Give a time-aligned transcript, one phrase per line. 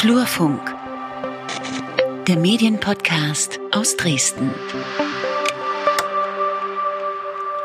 [0.00, 0.60] Flurfunk,
[2.28, 4.52] der Medienpodcast aus Dresden.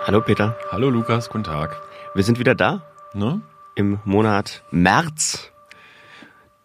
[0.07, 1.80] Hallo Peter, Hallo Lukas, guten Tag.
[2.16, 2.82] wir sind wieder da
[3.14, 3.39] Ne?
[3.75, 5.52] im Monat März.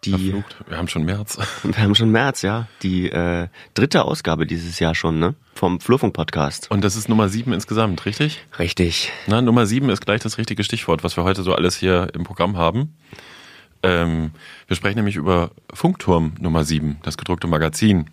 [0.04, 0.56] Die, Verflucht.
[0.66, 1.36] Wir haben schon März.
[1.62, 2.66] wir haben schon März, ja.
[2.82, 5.34] Die äh, dritte Ausgabe dieses Jahr schon, ne?
[5.54, 6.70] Vom Flurfunk-Podcast.
[6.70, 8.42] Und das ist Nummer sieben insgesamt, richtig?
[8.58, 9.12] Richtig.
[9.26, 12.24] Na, Nummer sieben ist gleich das richtige Stichwort, was wir heute so alles hier im
[12.24, 12.94] Programm haben.
[13.82, 14.32] Ähm,
[14.66, 18.10] wir sprechen nämlich über Funkturm Nummer sieben, das gedruckte Magazin.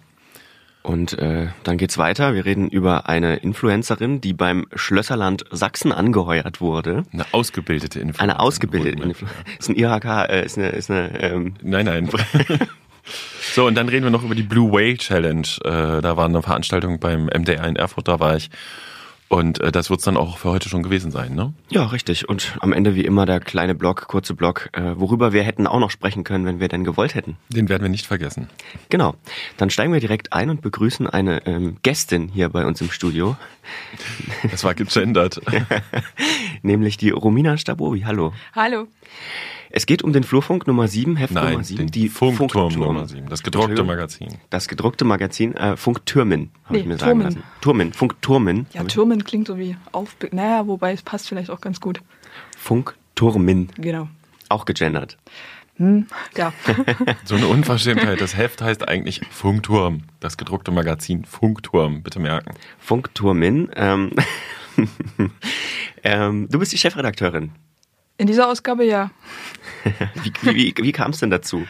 [0.85, 2.35] Und äh, dann geht's weiter.
[2.35, 7.03] Wir reden über eine Influencerin, die beim Schlösserland Sachsen angeheuert wurde.
[7.11, 8.29] Eine ausgebildete Influencerin.
[8.29, 9.01] Eine ausgebildete.
[9.01, 9.45] Influencerin.
[9.57, 12.09] Ist ein IHK, äh, ist eine, ist eine ähm, Nein, nein.
[13.55, 15.47] so, und dann reden wir noch über die Blue Whale Challenge.
[15.63, 18.52] Äh, da war eine Veranstaltung beim MDR in Erfurt, da war ich.
[19.27, 21.53] Und äh, das wird's dann auch für heute schon gewesen sein, ne?
[21.70, 22.29] Ja, richtig.
[22.29, 25.80] Und am Ende wie immer der kleine Blog, kurze Blog, äh, worüber wir hätten auch
[25.80, 27.35] noch sprechen können, wenn wir denn gewollt hätten.
[27.50, 28.50] Den werden wir nicht vergessen.
[28.89, 29.16] Genau.
[29.58, 33.35] Dann steigen wir direkt ein und begrüßen eine ähm, Gästin hier bei uns im Studio,
[34.52, 35.41] Das war gegendert.
[36.61, 38.02] nämlich die Romina Stabowi.
[38.02, 38.33] Hallo.
[38.55, 38.88] Hallo.
[39.71, 42.94] Es geht um den Flurfunk Nummer 7, Heft Nummer Nein, 7, den die Funkturm Funkturm.
[42.94, 43.83] Nummer 7, das gedruckte.
[43.83, 44.30] Magazin.
[44.49, 47.23] Das gedruckte Magazin äh, Funktürmen, habe Nee, ich mir sagen Turmen.
[47.25, 47.44] lassen.
[47.61, 48.66] Turmen, Funkturmen.
[48.73, 50.16] Ja, Türmen klingt so wie auf.
[50.31, 52.02] Naja, wobei es passt vielleicht auch ganz gut.
[52.57, 54.07] Funkturmen, Genau.
[54.49, 55.17] auch gegendert.
[55.77, 56.07] Hm,
[56.38, 56.53] ja.
[57.25, 58.22] So eine Unverschämtheit.
[58.22, 60.03] Das Heft heißt eigentlich Funkturm.
[60.22, 62.02] Das gedruckte Magazin Funkturm.
[62.02, 62.53] Bitte merken.
[62.79, 63.69] Funkturmen.
[63.75, 64.11] Ähm,
[66.03, 67.52] ähm, du bist die Chefredakteurin.
[68.17, 69.11] In dieser Ausgabe ja.
[70.23, 71.66] Wie, wie, wie, kam es denn dazu?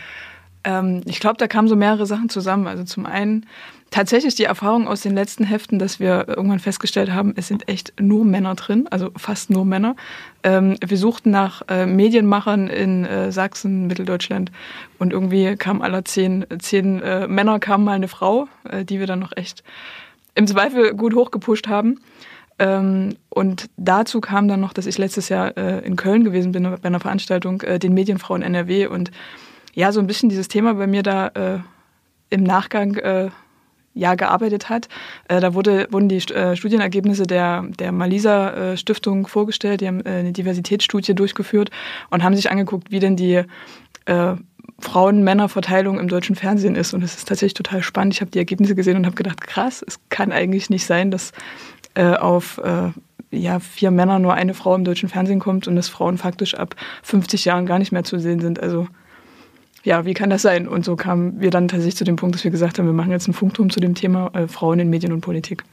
[0.64, 2.68] Ähm, ich glaube, da kamen so mehrere Sachen zusammen.
[2.68, 3.46] Also zum einen
[3.92, 7.94] tatsächlich die Erfahrung aus den letzten Heften, dass wir irgendwann festgestellt haben, es sind echt
[8.00, 9.96] nur Männer drin, also fast nur Männer.
[10.44, 14.52] Ähm, wir suchten nach äh, Medienmachern in äh, Sachsen, Mitteldeutschland
[15.00, 19.08] und irgendwie kamen aller zehn, zehn äh, Männer kam mal eine Frau, äh, die wir
[19.08, 19.64] dann noch echt
[20.36, 22.00] im Zweifel gut hochgepusht haben.
[22.58, 26.64] Ähm, und dazu kam dann noch, dass ich letztes Jahr äh, in Köln gewesen bin
[26.64, 29.12] bei einer Veranstaltung, äh, den Medienfrauen NRW und
[29.74, 31.60] ja, so ein bisschen dieses Thema bei mir da äh,
[32.30, 33.30] im Nachgang äh,
[33.94, 34.88] ja gearbeitet hat.
[35.28, 40.32] Äh, da wurde, wurden die äh, Studienergebnisse der, der Malisa Stiftung vorgestellt, die haben eine
[40.32, 41.72] Diversitätsstudie durchgeführt
[42.10, 43.44] und haben sich angeguckt, wie denn die
[44.80, 46.94] Frauen-Männer-Verteilung im deutschen Fernsehen ist.
[46.94, 48.14] Und es ist tatsächlich total spannend.
[48.14, 51.32] Ich habe die Ergebnisse gesehen und habe gedacht, krass, es kann eigentlich nicht sein, dass
[51.96, 52.92] äh, auf äh,
[53.32, 56.76] ja, vier Männer nur eine Frau im deutschen Fernsehen kommt und dass Frauen faktisch ab
[57.04, 58.60] 50 Jahren gar nicht mehr zu sehen sind.
[58.60, 58.88] Also
[59.84, 60.68] ja, wie kann das sein?
[60.68, 63.12] Und so kamen wir dann tatsächlich zu dem Punkt, dass wir gesagt haben, wir machen
[63.12, 65.64] jetzt einen Funkturm zu dem Thema äh, Frauen in Medien und Politik.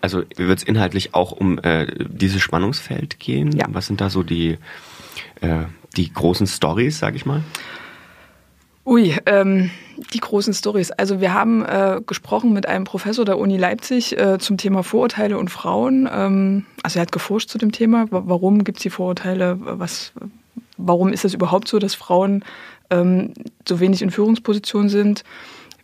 [0.00, 3.52] Also wird es inhaltlich auch um äh, dieses Spannungsfeld gehen?
[3.52, 3.66] Ja.
[3.68, 4.58] Was sind da so die,
[5.40, 5.64] äh,
[5.96, 7.42] die großen Stories, sag ich mal?
[8.84, 9.70] Ui, ähm,
[10.12, 10.90] die großen Stories.
[10.90, 15.38] Also wir haben äh, gesprochen mit einem Professor der Uni Leipzig äh, zum Thema Vorurteile
[15.38, 16.08] und Frauen.
[16.12, 18.06] Ähm, also er hat geforscht zu dem Thema.
[18.10, 19.56] Wa- Warum gibt es die Vorurteile?
[19.60, 20.12] Was,
[20.76, 22.44] warum ist es überhaupt so, dass Frauen
[22.90, 23.32] ähm,
[23.66, 25.24] so wenig in Führungspositionen sind?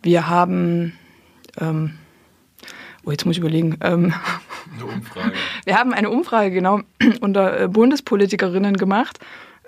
[0.01, 0.93] Wir haben,
[1.59, 1.95] ähm,
[3.05, 3.77] oh jetzt muss ich überlegen.
[3.81, 4.13] Ähm,
[4.75, 5.31] Eine Umfrage.
[5.65, 6.81] wir haben eine Umfrage genau
[7.21, 9.19] unter äh, Bundespolitikerinnen gemacht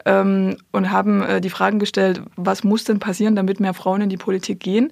[0.05, 4.09] ähm, und haben äh, die Fragen gestellt, was muss denn passieren, damit mehr Frauen in
[4.09, 4.91] die Politik gehen?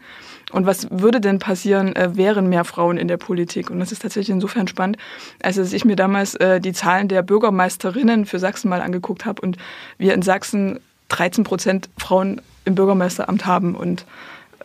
[0.52, 3.70] Und was würde denn passieren, äh, wären mehr Frauen in der Politik?
[3.70, 4.97] Und das ist tatsächlich insofern spannend,
[5.42, 9.42] als dass ich mir damals äh, die Zahlen der Bürgermeisterinnen für Sachsen mal angeguckt habe
[9.42, 9.58] und
[9.97, 14.06] wir in Sachsen 13 Prozent Frauen im Bürgermeisteramt haben und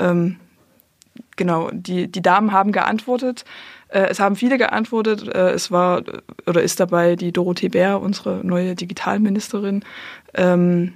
[0.00, 0.37] ähm,
[1.37, 3.44] genau, die, die Damen haben geantwortet.
[3.88, 5.28] Äh, es haben viele geantwortet.
[5.28, 6.02] Äh, es war
[6.46, 9.84] oder ist dabei die Dorothee Bär, unsere neue Digitalministerin.
[10.34, 10.92] Ähm,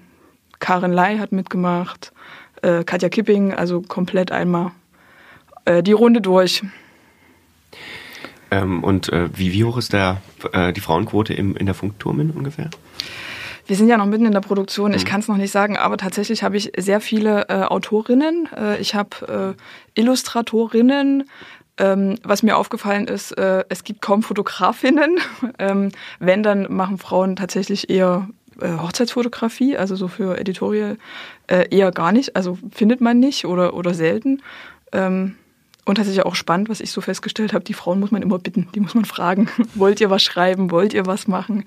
[0.59, 2.13] Karin Ley hat mitgemacht.
[2.63, 4.73] Äh, Katja Kipping, also komplett einmal
[5.65, 6.63] äh, die Runde durch.
[8.51, 10.21] Ähm, und äh, wie, wie hoch ist der,
[10.53, 12.71] äh, die Frauenquote im, in der Funkturmen ungefähr?
[13.67, 15.99] Wir sind ja noch mitten in der Produktion, ich kann es noch nicht sagen, aber
[15.99, 19.55] tatsächlich habe ich sehr viele äh, Autorinnen, äh, ich habe
[19.95, 21.29] äh, Illustratorinnen.
[21.79, 25.21] Ähm, was mir aufgefallen ist, äh, es gibt kaum Fotografinnen.
[25.59, 28.29] ähm, wenn, dann machen Frauen tatsächlich eher
[28.61, 30.99] äh, Hochzeitsfotografie, also so für Editorial
[31.47, 34.43] äh, eher gar nicht, also findet man nicht oder, oder selten.
[34.93, 35.37] Ähm,
[35.85, 38.69] und tatsächlich auch spannend, was ich so festgestellt habe, die Frauen muss man immer bitten,
[38.75, 41.65] die muss man fragen, wollt ihr was schreiben, wollt ihr was machen?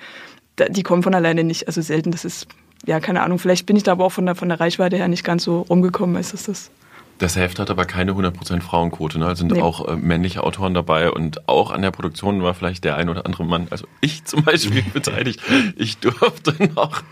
[0.57, 2.47] Da, die kommen von alleine nicht, also selten, das ist,
[2.85, 5.07] ja, keine Ahnung, vielleicht bin ich da aber auch von der, von der Reichweite her
[5.07, 6.71] nicht ganz so rumgekommen, als dass das
[7.21, 9.19] Das Heft hat aber keine 100% Frauenquote.
[9.19, 9.29] Ne?
[9.29, 9.61] Es sind Nee.
[9.61, 13.27] auch äh, männliche Autoren dabei und auch an der Produktion war vielleicht der ein oder
[13.27, 15.39] andere Mann, also ich zum Beispiel beteiligt.
[15.75, 17.03] Ich durfte noch.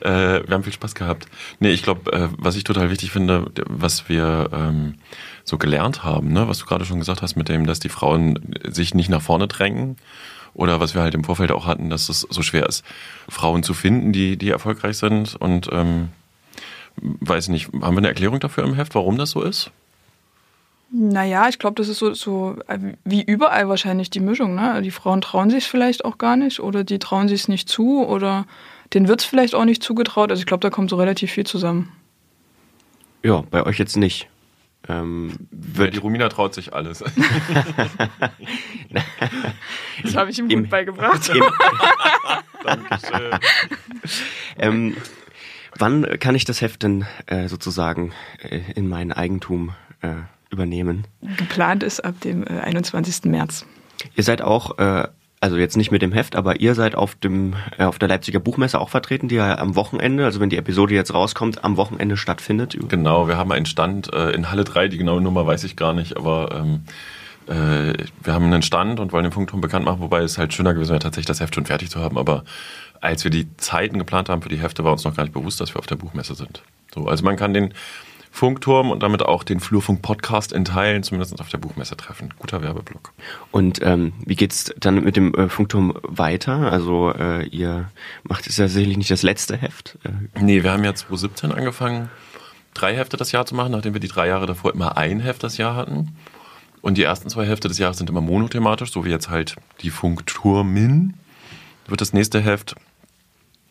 [0.00, 1.26] Äh, wir haben viel Spaß gehabt.
[1.58, 4.96] Nee, ich glaube, äh, was ich total wichtig finde, was wir ähm,
[5.42, 6.48] so gelernt haben, ne?
[6.48, 9.48] was du gerade schon gesagt hast mit dem, dass die Frauen sich nicht nach vorne
[9.48, 9.96] drängen.
[10.52, 12.84] Oder was wir halt im Vorfeld auch hatten, dass es so schwer ist,
[13.28, 15.34] Frauen zu finden, die, die erfolgreich sind.
[15.34, 16.08] Und ähm,
[17.00, 19.70] weiß nicht, haben wir eine Erklärung dafür im Heft, warum das so ist?
[20.90, 24.54] Naja, ich glaube, das ist so, so äh, wie überall wahrscheinlich die Mischung.
[24.54, 24.82] Ne?
[24.82, 28.06] Die Frauen trauen sich vielleicht auch gar nicht oder die trauen sich es nicht zu
[28.06, 28.46] oder
[28.94, 30.30] denen wird es vielleicht auch nicht zugetraut.
[30.30, 31.90] Also ich glaube, da kommt so relativ viel zusammen.
[33.24, 34.28] Ja, bei euch jetzt nicht.
[34.88, 37.02] Ähm, Weil die Romina traut sich alles.
[40.02, 41.28] Das habe ich ihm Im- gut beigebracht.
[41.30, 41.42] Im,
[42.64, 43.38] Dankeschön.
[44.58, 44.96] ähm,
[45.80, 48.12] wann kann ich das Heft denn äh, sozusagen
[48.42, 50.14] äh, in mein Eigentum äh,
[50.50, 51.06] übernehmen?
[51.36, 53.24] Geplant ist ab dem äh, 21.
[53.24, 53.66] März.
[54.14, 55.08] Ihr seid auch, äh,
[55.40, 58.40] also jetzt nicht mit dem Heft, aber ihr seid auf dem äh, auf der Leipziger
[58.40, 62.16] Buchmesse auch vertreten, die ja am Wochenende, also wenn die Episode jetzt rauskommt, am Wochenende
[62.16, 62.76] stattfindet.
[62.88, 65.92] Genau, wir haben einen Stand äh, in Halle 3, die genaue Nummer weiß ich gar
[65.92, 66.84] nicht, aber ähm,
[67.48, 67.92] äh,
[68.22, 70.90] wir haben einen Stand und wollen den Funkturm bekannt machen, wobei es halt schöner gewesen
[70.90, 72.44] wäre, tatsächlich das Heft schon fertig zu haben, aber
[73.00, 75.60] als wir die Zeiten geplant haben für die Hefte, war uns noch gar nicht bewusst,
[75.60, 76.62] dass wir auf der Buchmesse sind.
[76.94, 77.74] So, also man kann den
[78.30, 82.34] Funkturm und damit auch den Flurfunk-Podcast in Teilen zumindest auf der Buchmesse treffen.
[82.38, 83.12] Guter Werbeblock.
[83.50, 86.70] Und ähm, wie geht's dann mit dem äh, Funkturm weiter?
[86.70, 87.90] Also äh, ihr
[88.24, 89.96] macht es ja sicherlich nicht das letzte Heft.
[90.04, 92.10] Äh, Nee, wir haben ja 2017 angefangen,
[92.74, 95.42] drei Hefte das Jahr zu machen, nachdem wir die drei Jahre davor immer ein Heft
[95.42, 96.14] das Jahr hatten.
[96.82, 99.90] Und die ersten zwei Hefte des Jahres sind immer monothematisch, so wie jetzt halt die
[99.90, 101.14] Funkturmin.
[101.88, 102.74] Wird das nächste Heft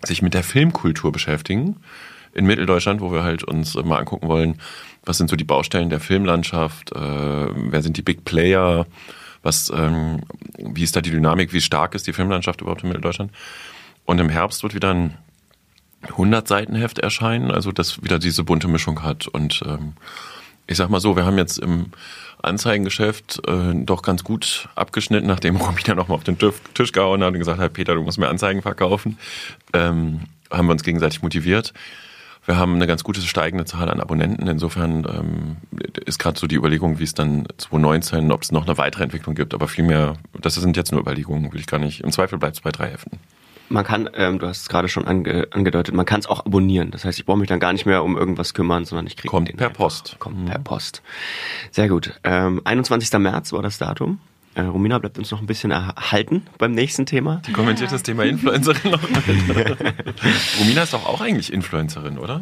[0.03, 1.77] sich mit der Filmkultur beschäftigen
[2.33, 4.59] in Mitteldeutschland, wo wir halt uns mal angucken wollen,
[5.06, 8.85] was sind so die Baustellen der Filmlandschaft, äh, wer sind die Big Player,
[9.41, 10.21] was, ähm,
[10.57, 13.31] wie ist da die Dynamik, wie stark ist die Filmlandschaft überhaupt in Mitteldeutschland.
[14.06, 15.17] Und im Herbst wird wieder ein
[16.01, 19.27] 100 Seiten Heft erscheinen, also das wieder diese bunte Mischung hat.
[19.27, 19.94] Und ähm,
[20.67, 21.88] ich sag mal so, wir haben jetzt im
[22.41, 27.39] Anzeigengeschäft äh, doch ganz gut abgeschnitten, nachdem Romina nochmal auf den Tisch, gehauen hat und
[27.39, 29.17] gesagt hat, Peter, du musst mehr Anzeigen verkaufen.
[29.73, 30.21] Ähm,
[30.51, 31.73] haben wir uns gegenseitig motiviert.
[32.45, 34.47] Wir haben eine ganz gute steigende Zahl an Abonnenten.
[34.47, 35.57] Insofern ähm,
[36.06, 39.33] ist gerade so die Überlegung, wie es dann 2019, ob es noch eine weitere Entwicklung
[39.33, 39.56] gibt.
[39.56, 42.01] Aber vielmehr, das sind jetzt nur Überlegungen, will ich gar nicht.
[42.01, 43.19] Im Zweifel bleibt es bei drei Heften.
[43.69, 46.91] Man kann, ähm, du hast es gerade schon ange angedeutet, man kann es auch abonnieren.
[46.91, 49.29] Das heißt, ich brauche mich dann gar nicht mehr um irgendwas kümmern, sondern ich kriege
[49.29, 49.77] Kommt den per einfach.
[49.79, 50.15] Post.
[50.19, 50.45] Kommt Mhm.
[50.45, 51.01] per Post.
[51.71, 52.19] Sehr gut.
[52.23, 53.19] Ähm, 21.
[53.19, 54.19] März war das Datum.
[54.53, 57.41] Äh, Romina bleibt uns noch ein bisschen erhalten beim nächsten Thema.
[57.47, 59.01] Die kommentiert das Thema Influencerin noch.
[60.59, 62.41] Romina ist doch auch eigentlich Influencerin, oder?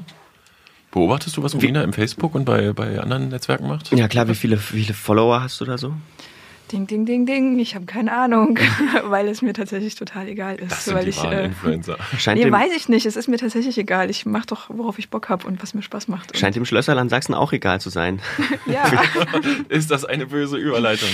[0.91, 3.91] Beobachtest du, was Romina im Facebook und bei, bei anderen Netzwerken macht?
[3.97, 5.93] Ja klar, wie viele, wie viele Follower hast du da so?
[6.71, 7.59] Ding, ding, ding, ding.
[7.59, 8.57] Ich habe keine Ahnung,
[9.03, 10.71] weil es mir tatsächlich total egal ist.
[10.71, 11.97] Das sind weil die ich, äh, Influencer.
[12.17, 13.05] Scheint, Nee, dem, weiß ich nicht.
[13.05, 14.09] Es ist mir tatsächlich egal.
[14.09, 16.35] Ich mache doch, worauf ich Bock habe und was mir Spaß macht.
[16.37, 18.21] Scheint dem Schlösserland Sachsen auch egal zu sein.
[18.65, 18.91] ja.
[19.69, 21.09] Ist das eine böse Überleitung?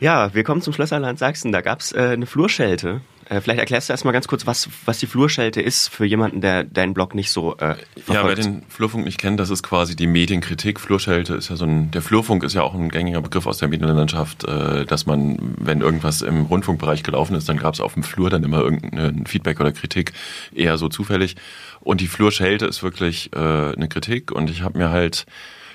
[0.00, 1.52] Ja, wir kommen zum Schlösserland Sachsen.
[1.52, 3.00] Da gab's äh, eine Flurschelte.
[3.28, 6.64] Äh, vielleicht erklärst du erstmal ganz kurz, was, was die Flurschelte ist für jemanden, der
[6.64, 8.44] deinen Blog nicht so äh, Ja, wer verfolgt.
[8.44, 10.80] den Flurfunk nicht kennt, das ist quasi die Medienkritik.
[10.80, 13.68] Flurschelte ist ja so ein, der Flurfunk ist ja auch ein gängiger Begriff aus der
[13.68, 18.02] Medienlandschaft, äh, dass man, wenn irgendwas im Rundfunkbereich gelaufen ist, dann gab es auf dem
[18.02, 20.12] Flur dann immer irgendein Feedback oder Kritik,
[20.54, 21.36] eher so zufällig.
[21.80, 25.26] Und die Flurschelte ist wirklich äh, eine Kritik und ich habe mir halt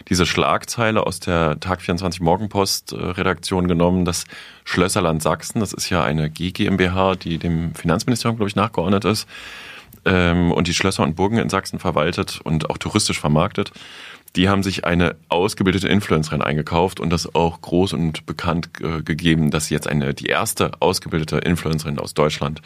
[0.10, 4.25] diese Schlagzeile aus der Tag 24 Morgenpost Redaktion genommen, das
[4.65, 9.27] Schlösserland Sachsen, das ist ja eine GmbH, die dem Finanzministerium, glaube ich, nachgeordnet ist
[10.05, 13.72] ähm, und die Schlösser und Burgen in Sachsen verwaltet und auch touristisch vermarktet.
[14.36, 19.51] Die haben sich eine ausgebildete Influencerin eingekauft und das auch groß und bekannt äh, gegeben,
[19.51, 22.62] dass sie jetzt eine die erste ausgebildete Influencerin aus Deutschland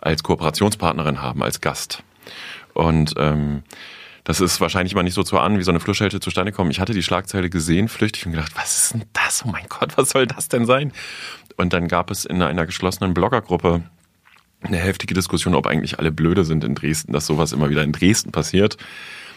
[0.00, 2.02] als Kooperationspartnerin haben, als Gast.
[2.74, 3.62] Und ähm,
[4.24, 6.70] das ist wahrscheinlich mal nicht so zu an, wie so eine Flussschelte zustande kommt.
[6.70, 9.44] Ich hatte die Schlagzeile gesehen, flüchtig und gedacht, was ist denn das?
[9.44, 10.92] Oh mein Gott, was soll das denn sein?
[11.56, 13.82] Und dann gab es in einer geschlossenen Bloggergruppe
[14.62, 17.92] eine heftige Diskussion, ob eigentlich alle blöde sind in Dresden, dass sowas immer wieder in
[17.92, 18.76] Dresden passiert.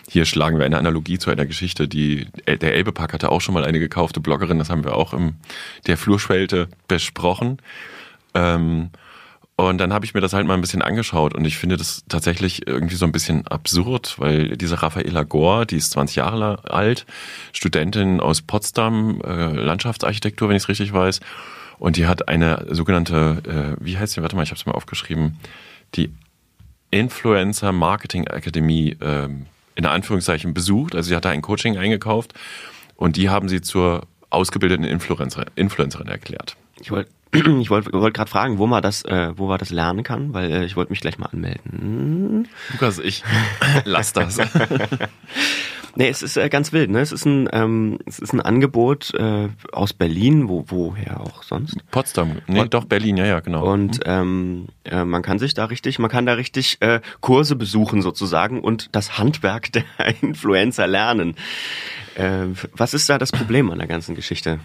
[0.08, 3.66] Hier schlagen wir eine Analogie zu einer Geschichte, die der Elbepark hatte auch schon mal
[3.66, 5.36] eine gekaufte Bloggerin, das haben wir auch im
[5.88, 7.58] der Flurschelte besprochen.
[8.36, 8.92] Ähm,
[9.58, 12.04] und dann habe ich mir das halt mal ein bisschen angeschaut und ich finde das
[12.10, 17.06] tatsächlich irgendwie so ein bisschen absurd, weil diese Raffaela Gore, die ist 20 Jahre alt,
[17.54, 21.22] Studentin aus Potsdam, äh, Landschaftsarchitektur, wenn ich es richtig weiß,
[21.80, 24.74] und die hat eine sogenannte, äh, wie heißt die, warte mal, ich habe es mal
[24.74, 25.40] aufgeschrieben,
[25.96, 26.12] die
[26.92, 30.96] Influencer Marketing Akademie ähm, in Anführungszeichen besucht.
[30.96, 32.34] Also sie hat da ein Coaching eingekauft
[32.96, 36.56] Und die haben sie zur ausgebildeten Influencerin, Influencerin erklärt.
[36.80, 37.12] Ich wollte
[37.62, 40.52] ich wollte wollt gerade fragen, wo man das, äh, wo man das lernen kann, weil
[40.52, 42.48] äh, ich wollte mich gleich mal anmelden.
[42.72, 43.24] Lukas, ich
[43.86, 44.40] lass das.
[45.98, 47.00] Nee, es ist äh, ganz wild, ne?
[47.00, 51.78] Es ist ein, ähm, es ist ein Angebot äh, aus Berlin, wo, woher auch sonst.
[51.90, 53.66] Potsdam, nee, Pot- doch Berlin, ja, ja, genau.
[53.72, 58.02] Und ähm, äh, man kann sich da richtig, man kann da richtig äh, Kurse besuchen
[58.02, 59.86] sozusagen und das Handwerk der
[60.22, 61.36] Influencer lernen.
[62.16, 64.60] Äh, was ist da das Problem an der ganzen Geschichte?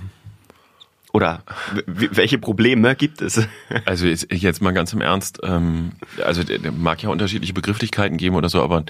[1.12, 1.42] Oder
[1.86, 3.46] welche Probleme gibt es?
[3.84, 5.92] Also jetzt mal ganz im Ernst, ähm,
[6.24, 6.42] also
[6.76, 8.84] mag ja unterschiedliche Begrifflichkeiten geben oder so, aber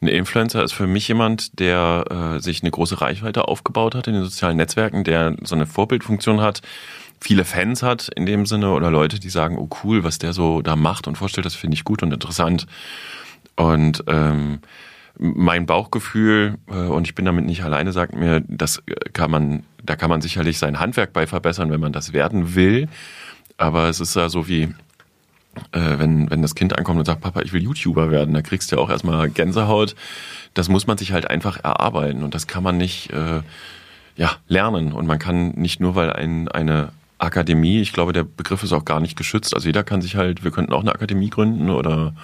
[0.00, 2.04] ein Influencer ist für mich jemand, der
[2.36, 6.40] äh, sich eine große Reichweite aufgebaut hat in den sozialen Netzwerken, der so eine Vorbildfunktion
[6.40, 6.60] hat,
[7.20, 10.60] viele Fans hat in dem Sinne oder Leute, die sagen, oh cool, was der so
[10.60, 12.66] da macht und vorstellt, das finde ich gut und interessant.
[13.54, 14.60] Und ähm,
[15.18, 19.62] mein Bauchgefühl, äh, und ich bin damit nicht alleine, sagt mir, das äh, kann man,
[19.82, 22.88] da kann man sicherlich sein Handwerk bei verbessern, wenn man das werden will.
[23.58, 24.62] Aber es ist ja so wie,
[25.72, 28.72] äh, wenn, wenn das Kind ankommt und sagt, Papa, ich will YouTuber werden, da kriegst
[28.72, 29.94] du ja auch erstmal Gänsehaut.
[30.54, 33.10] Das muss man sich halt einfach erarbeiten und das kann man nicht
[34.16, 34.92] ja, lernen.
[34.92, 36.90] Und man kann nicht nur, weil ein, eine
[37.22, 39.54] Akademie, ich glaube, der Begriff ist auch gar nicht geschützt.
[39.54, 42.14] Also jeder kann sich halt, wir könnten auch eine Akademie gründen oder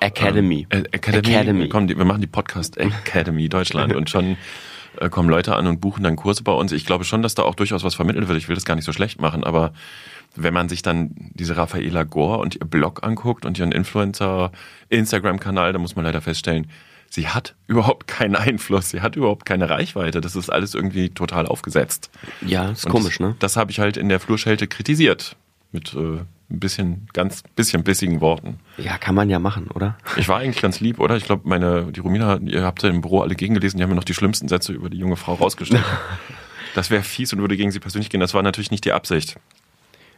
[0.00, 0.66] Academy.
[0.70, 1.34] äh, Academy.
[1.34, 1.68] Academy.
[1.68, 4.36] Komm, wir machen die Podcast Academy Deutschland und schon
[4.98, 6.72] äh, kommen Leute an und buchen dann Kurse bei uns.
[6.72, 8.36] Ich glaube schon, dass da auch durchaus was vermittelt wird.
[8.38, 9.72] Ich will das gar nicht so schlecht machen, aber
[10.34, 14.52] wenn man sich dann diese Raffaela Gore und ihr Blog anguckt und ihren Influencer
[14.88, 16.68] Instagram-Kanal, da muss man leider feststellen,
[17.12, 20.22] sie hat überhaupt keinen Einfluss, sie hat überhaupt keine Reichweite.
[20.22, 22.10] Das ist alles irgendwie total aufgesetzt.
[22.40, 23.36] Ja, ist Und komisch, ne?
[23.38, 25.36] Das habe ich halt in der Flurschelte kritisiert.
[25.72, 28.60] Mit äh, ein bisschen, ganz bisschen bissigen Worten.
[28.78, 29.98] Ja, kann man ja machen, oder?
[30.16, 31.16] Ich war eigentlich ganz lieb, oder?
[31.16, 33.96] Ich glaube, meine, die Romina, ihr habt ja im Büro alle gegengelesen, die haben mir
[33.96, 35.84] noch die schlimmsten Sätze über die junge Frau rausgestellt.
[36.74, 38.20] Das wäre fies und würde gegen sie persönlich gehen.
[38.20, 39.36] Das war natürlich nicht die Absicht.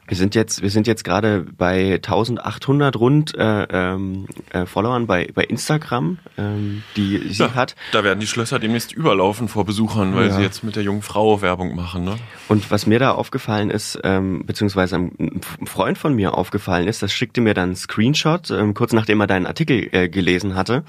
[0.07, 5.31] Wir sind jetzt, wir sind jetzt gerade bei 1800 rund äh, ähm, äh, Followern bei,
[5.35, 7.75] bei Instagram, ähm, die sie Ja, hat.
[7.93, 10.37] Da werden die Schlösser demnächst überlaufen vor Besuchern, weil Ja.
[10.37, 12.05] sie jetzt mit der jungen Frau Werbung machen.
[12.05, 12.17] Ne?
[12.49, 17.03] Und was mir da aufgefallen ist, ähm, beziehungsweise ein ein Freund von mir aufgefallen ist,
[17.03, 20.85] das schickte mir dann einen Screenshot, ähm, kurz nachdem er deinen Artikel äh, gelesen hatte,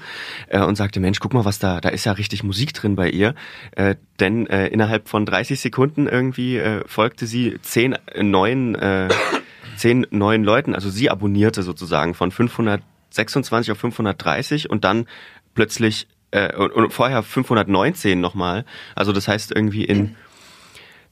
[0.48, 3.08] äh, und sagte, Mensch, guck mal, was da, da ist ja richtig Musik drin bei
[3.08, 3.34] ihr.
[3.72, 9.05] Äh, denn äh, innerhalb von 30 Sekunden irgendwie äh, folgte sie zehn äh, neuen, äh,
[9.76, 15.06] zehn neuen Leuten, also sie abonnierte sozusagen von 526 auf 530 und dann
[15.54, 18.64] plötzlich äh, und, und vorher 519 nochmal.
[18.94, 20.16] Also das heißt irgendwie in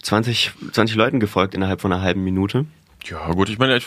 [0.03, 2.67] 20, 20 Leuten gefolgt innerhalb von einer halben Minute.
[3.07, 3.79] Ja, gut, ich meine,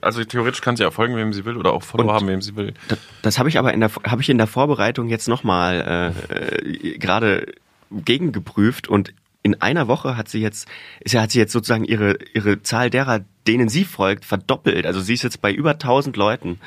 [0.00, 2.42] also theoretisch kann sie ja folgen, wem sie will, oder auch Follower Und- haben, wem
[2.42, 2.74] sie will.
[2.88, 6.34] Das, das habe ich aber in der habe ich in der Vorbereitung jetzt nochmal äh,
[6.34, 7.46] äh, gerade
[7.92, 9.12] gegengeprüft und
[9.46, 10.68] in einer Woche hat sie jetzt
[11.00, 14.86] ist ja hat sie jetzt sozusagen ihre ihre Zahl derer, denen sie folgt, verdoppelt.
[14.86, 16.58] Also sie ist jetzt bei über 1000 Leuten.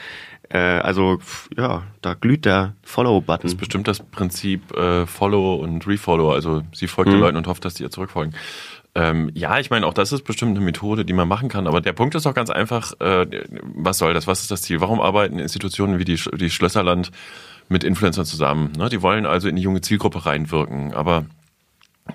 [0.48, 1.20] Äh, also
[1.58, 3.44] ja, da glüht der Follow-Button.
[3.44, 6.32] Das ist bestimmt das Prinzip äh, Follow und Refollow.
[6.32, 8.34] Also sie folgt den Leuten und hofft, dass die ihr zurückfolgen.
[8.96, 11.68] Ähm, ja, ich meine, auch das ist bestimmt eine Methode, die man machen kann.
[11.68, 13.28] Aber der Punkt ist doch ganz einfach, äh,
[13.76, 14.26] was soll das?
[14.26, 14.80] Was ist das Ziel?
[14.80, 17.12] Warum arbeiten Institutionen wie die, die Schlösserland
[17.68, 18.72] mit Influencern zusammen?
[18.78, 18.88] Ne?
[18.90, 20.94] Die wollen also in die junge Zielgruppe reinwirken.
[20.94, 21.26] Aber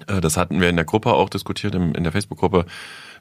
[0.07, 2.67] das hatten wir in der Gruppe auch diskutiert, in der Facebook-Gruppe.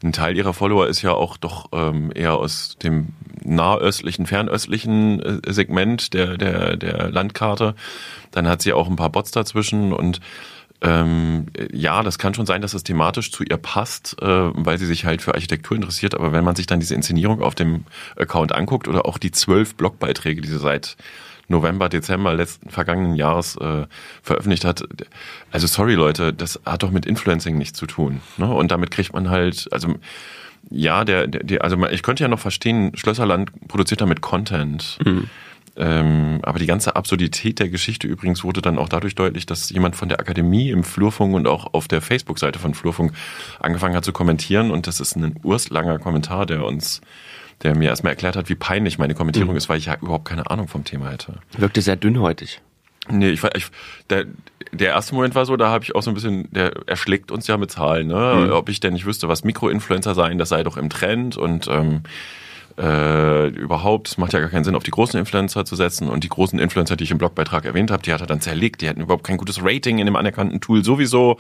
[0.04, 3.10] Ein Teil ihrer Follower ist ja auch doch ähm, eher aus dem
[3.44, 7.76] nahöstlichen, fernöstlichen äh, Segment der, der, der Landkarte.
[8.32, 10.20] Dann hat sie auch ein paar Bots dazwischen und
[10.82, 14.86] ähm, ja, das kann schon sein, dass es thematisch zu ihr passt, äh, weil sie
[14.86, 16.14] sich halt für Architektur interessiert.
[16.14, 17.86] Aber wenn man sich dann diese Inszenierung auf dem
[18.18, 20.98] Account anguckt oder auch die zwölf Blogbeiträge, die sie seit
[21.48, 23.86] November, Dezember letzten vergangenen Jahres äh,
[24.22, 24.84] veröffentlicht hat.
[25.52, 28.22] Also sorry Leute, das hat doch mit Influencing nichts zu tun.
[28.38, 28.52] Ne?
[28.54, 29.96] Und damit kriegt man halt, also
[30.70, 34.98] ja, der, der, also ich könnte ja noch verstehen, Schlösserland produziert damit Content.
[35.76, 39.96] Ähm, aber die ganze Absurdität der Geschichte übrigens wurde dann auch dadurch deutlich, dass jemand
[39.96, 43.14] von der Akademie im Flurfunk und auch auf der Facebook-Seite von Flurfunk
[43.60, 44.70] angefangen hat zu kommentieren.
[44.70, 47.02] Und das ist ein urslanger Kommentar, der uns,
[47.62, 50.50] der mir erstmal erklärt hat, wie peinlich meine Kommentierung ist, weil ich ja überhaupt keine
[50.50, 51.36] Ahnung vom Thema hätte.
[51.58, 52.62] Wirkte sehr dünnhäutig.
[53.10, 53.68] Nee, ich, ich
[54.10, 54.26] der,
[54.72, 57.48] der erste Moment war so, da habe ich auch so ein bisschen, der erschlägt uns
[57.48, 58.54] ja mit Zahlen, ne?
[58.54, 62.04] Ob ich denn nicht wüsste, was Mikroinfluencer seien, das sei doch im Trend und ähm,
[62.78, 66.24] äh, überhaupt, es macht ja gar keinen Sinn, auf die großen Influencer zu setzen und
[66.24, 68.90] die großen Influencer, die ich im Blogbeitrag erwähnt habe, die hat er dann zerlegt, die
[68.90, 71.38] hatten überhaupt kein gutes Rating in dem anerkannten Tool sowieso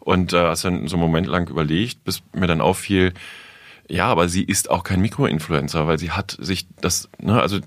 [0.00, 3.12] und äh, hast dann so einen Moment lang überlegt, bis mir dann auffiel,
[3.88, 7.58] ja, aber sie ist auch kein Mikroinfluencer, weil sie hat sich das, ne, also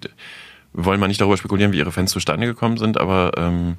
[0.73, 3.77] wir wollen mal nicht darüber spekulieren, wie ihre Fans zustande gekommen sind, aber ähm,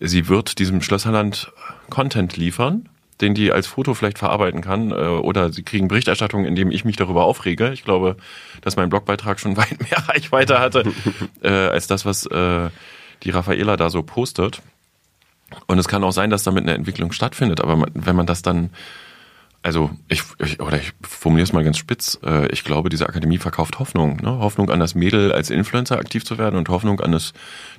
[0.00, 1.52] sie wird diesem Schlösserland
[1.90, 2.88] Content liefern
[3.20, 6.96] den die als Foto vielleicht verarbeiten kann, äh, oder sie kriegen Berichterstattung, indem ich mich
[6.96, 7.72] darüber aufrege.
[7.72, 8.16] Ich glaube,
[8.60, 10.84] dass mein Blogbeitrag schon weit mehr Reichweite hatte,
[11.42, 12.70] äh, als das, was äh,
[13.22, 14.62] die Raffaela da so postet.
[15.66, 18.42] Und es kann auch sein, dass damit eine Entwicklung stattfindet, aber man, wenn man das
[18.42, 18.70] dann
[19.64, 23.38] also ich, ich oder ich formuliere es mal ganz spitz, äh, ich glaube, diese Akademie
[23.38, 24.18] verkauft Hoffnung.
[24.18, 24.38] Ne?
[24.38, 27.32] Hoffnung an das Mädel als Influencer aktiv zu werden und Hoffnung an das,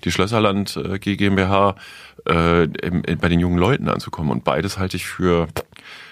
[0.03, 1.75] die Schlösserland äh, GmbH
[2.27, 4.31] äh, im, bei den jungen Leuten anzukommen.
[4.31, 5.47] Und beides halte ich für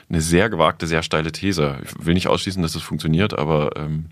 [0.09, 1.79] eine sehr gewagte, sehr steile These.
[1.83, 4.05] Ich will nicht ausschließen, dass das funktioniert, aber ähm,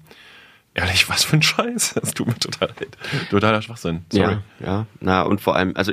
[0.73, 1.93] ehrlich, was für ein Scheiß.
[2.01, 2.97] Das tut mir total leid.
[3.29, 4.03] Totaler Schwachsinn.
[4.11, 4.39] Sorry.
[4.59, 4.87] Ja, ja.
[4.99, 5.91] Na, und vor allem, also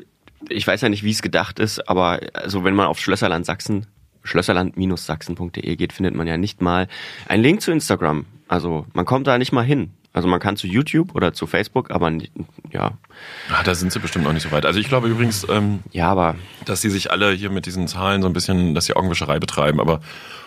[0.48, 3.86] ich weiß ja nicht, wie es gedacht ist, aber also wenn man auf Schlösserland Sachsen
[4.22, 6.88] schlösserland-sachsen.de geht, findet man ja nicht mal
[7.26, 8.26] einen Link zu Instagram.
[8.48, 9.92] Also man kommt da nicht mal hin.
[10.12, 12.32] Also man kann zu YouTube oder zu Facebook, aber nicht,
[12.72, 12.92] ja.
[13.52, 14.64] Ach, da sind sie bestimmt noch nicht so weit.
[14.64, 16.34] Also ich glaube übrigens, ähm, ja, aber
[16.64, 19.80] dass sie sich alle hier mit diesen Zahlen so ein bisschen, dass sie Augenwischerei betreiben,
[19.80, 20.00] aber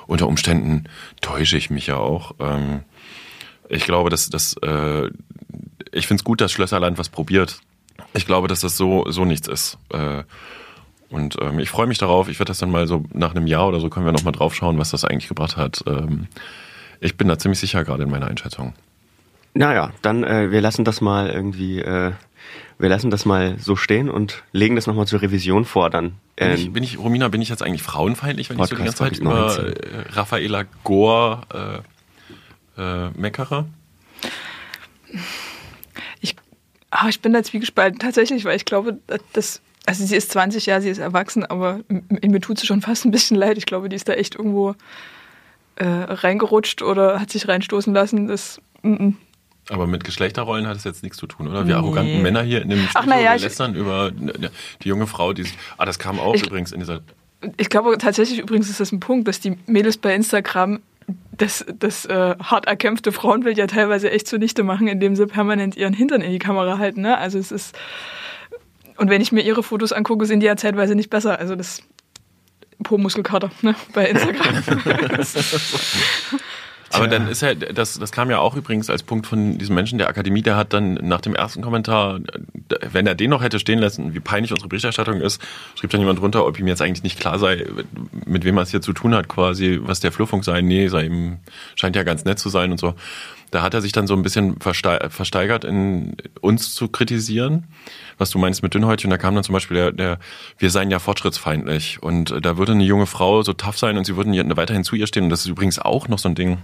[0.07, 0.85] unter Umständen
[1.21, 2.33] täusche ich mich ja auch.
[2.39, 2.81] Ähm,
[3.69, 5.09] ich glaube, dass das, äh,
[5.91, 7.61] ich finde es gut, dass Schlösserland was probiert.
[8.13, 9.77] Ich glaube, dass das so so nichts ist.
[9.93, 10.23] Äh,
[11.11, 12.29] und ähm, ich freue mich darauf.
[12.29, 14.55] Ich werde das dann mal so nach einem Jahr oder so können wir nochmal drauf
[14.55, 15.83] schauen, was das eigentlich gebracht hat.
[15.85, 16.27] Ähm,
[16.99, 18.73] ich bin da ziemlich sicher gerade in meiner Einschätzung.
[19.53, 22.13] Naja, dann äh, wir lassen das mal irgendwie, äh,
[22.79, 26.13] wir lassen das mal so stehen und legen das nochmal zur Revision vor dann.
[26.37, 29.19] Bin ich, bin ich, Romina, bin ich jetzt eigentlich frauenfeindlich, wenn Podcast ich so die
[29.19, 31.83] ganze Zeit über äh, Raffaela Gore
[32.77, 33.65] äh, äh, meckere?
[36.21, 36.35] Ich,
[36.89, 38.97] ah, ich bin da zwiegespalten, tatsächlich, weil ich glaube,
[39.33, 43.05] dass also sie ist 20 Jahre, sie ist erwachsen, aber mir tut sie schon fast
[43.05, 43.57] ein bisschen leid.
[43.57, 44.75] Ich glaube, die ist da echt irgendwo
[45.75, 48.27] äh, reingerutscht oder hat sich reinstoßen lassen.
[48.27, 49.13] Das, mm -mm.
[49.69, 51.67] Aber mit Geschlechterrollen hat es jetzt nichts zu tun, oder?
[51.67, 51.81] Wir nee.
[51.81, 55.45] arroganten Männer hier in dem Studio Ach, ja, lästern über die junge Frau, die
[55.77, 57.01] Ah, das kam auch ich, übrigens in dieser.
[57.57, 60.79] Ich glaube tatsächlich übrigens ist das ein Punkt, dass die Mädels bei Instagram
[61.31, 65.93] das, das äh, hart erkämpfte Frauenbild ja teilweise echt zunichte machen, indem sie permanent ihren
[65.93, 67.01] Hintern in die Kamera halten.
[67.01, 67.17] Ne?
[67.17, 67.75] Also es ist
[69.01, 71.39] und wenn ich mir ihre Fotos angucke, sind die ja zeitweise nicht besser.
[71.39, 71.81] Also das
[72.83, 74.63] Po-Muskelkater ne, bei Instagram.
[76.93, 79.97] Aber dann ist ja, das, das kam ja auch übrigens als Punkt von diesem Menschen
[79.97, 82.19] der Akademie, der hat dann nach dem ersten Kommentar,
[82.91, 85.41] wenn er den noch hätte stehen lassen, wie peinlich unsere Berichterstattung ist,
[85.79, 87.65] schrieb dann jemand drunter, ob ihm jetzt eigentlich nicht klar sei,
[88.25, 90.61] mit wem er es hier zu tun hat, quasi, was der Flurfunk sei.
[90.61, 91.37] Nee, sei ihm,
[91.75, 92.93] scheint ja ganz nett zu sein und so.
[93.51, 97.67] Da hat er sich dann so ein bisschen versteigert, in uns zu kritisieren,
[98.17, 99.09] was du meinst mit Dünnhäutchen.
[99.09, 100.19] Da kam dann zum Beispiel der, der
[100.57, 102.01] wir seien ja fortschrittsfeindlich.
[102.01, 105.05] Und da würde eine junge Frau so tough sein und sie würden weiterhin zu ihr
[105.05, 105.25] stehen.
[105.25, 106.59] Und das ist übrigens auch noch so ein Ding.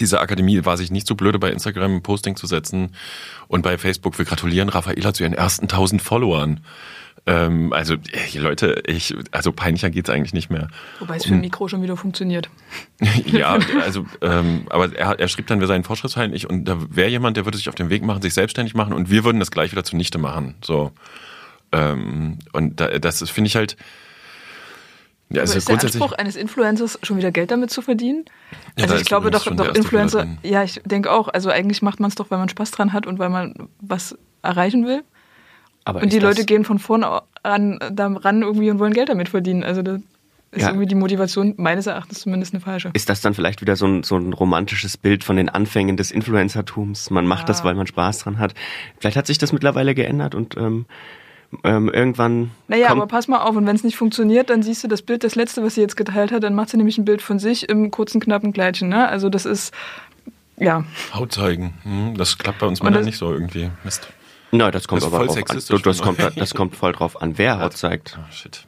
[0.00, 2.96] Diese Akademie war sich nicht so blöde, bei Instagram ein Posting zu setzen
[3.46, 4.18] und bei Facebook.
[4.18, 6.60] Wir gratulieren Raffaela zu ihren ersten 1000 Followern.
[7.24, 10.68] Ähm, also, ey, Leute, ich, also peinlicher geht's eigentlich nicht mehr.
[10.98, 12.50] Wobei es für ein Mikro schon wieder funktioniert.
[13.26, 17.36] ja, also, ähm, aber er, er schrieb dann, wir seien fortschrittsfeindlich und da wäre jemand,
[17.36, 19.70] der würde sich auf den Weg machen, sich selbstständig machen und wir würden das gleich
[19.70, 20.56] wieder zunichte machen.
[20.64, 20.90] So.
[21.70, 23.76] Ähm, und da, das finde ich halt.
[25.30, 28.26] Ja, also ist der Anspruch eines Influencers schon wieder Geld damit zu verdienen?
[28.76, 31.28] Ja, also ich glaube doch, doch Influencer, ja, ich denke auch.
[31.28, 34.18] Also eigentlich macht man es doch, weil man Spaß dran hat und weil man was
[34.42, 35.04] erreichen will.
[35.84, 39.64] Aber und die Leute gehen von vorne an ran irgendwie und wollen Geld damit verdienen.
[39.64, 40.00] Also das
[40.52, 40.68] ist ja.
[40.68, 42.90] irgendwie die Motivation meines Erachtens zumindest eine falsche.
[42.92, 46.10] Ist das dann vielleicht wieder so ein, so ein romantisches Bild von den Anfängen des
[46.10, 47.10] Influencertums?
[47.10, 47.46] Man macht ja.
[47.46, 48.54] das, weil man Spaß dran hat.
[48.98, 50.84] Vielleicht hat sich das mittlerweile geändert und ähm,
[51.64, 52.50] ähm, irgendwann.
[52.68, 55.24] Naja, aber pass mal auf, und wenn es nicht funktioniert, dann siehst du das Bild,
[55.24, 57.68] das letzte, was sie jetzt geteilt hat, dann macht sie nämlich ein Bild von sich
[57.68, 58.88] im kurzen, knappen Kleidchen.
[58.88, 59.08] Ne?
[59.08, 59.72] Also das ist,
[60.58, 60.84] ja.
[61.14, 61.74] Haut zeigen.
[61.82, 63.70] Hm, das klappt bei uns Männern nicht so irgendwie.
[63.84, 64.08] Mist.
[64.54, 65.44] Nein, das kommt das aber drauf an.
[65.46, 68.18] Das kommt, das kommt voll drauf an, wer Haut zeigt.
[68.20, 68.64] Oh, shit.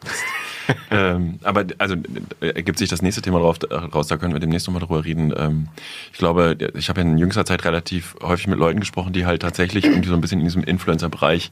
[0.90, 1.94] ähm, aber also
[2.40, 5.34] ergibt sich das nächste Thema drauf, raus, da können wir demnächst nochmal drüber reden.
[5.36, 5.68] Ähm,
[6.10, 9.42] ich glaube, ich habe ja in jüngster Zeit relativ häufig mit Leuten gesprochen, die halt
[9.42, 11.50] tatsächlich irgendwie so ein bisschen in diesem Influencer-Bereich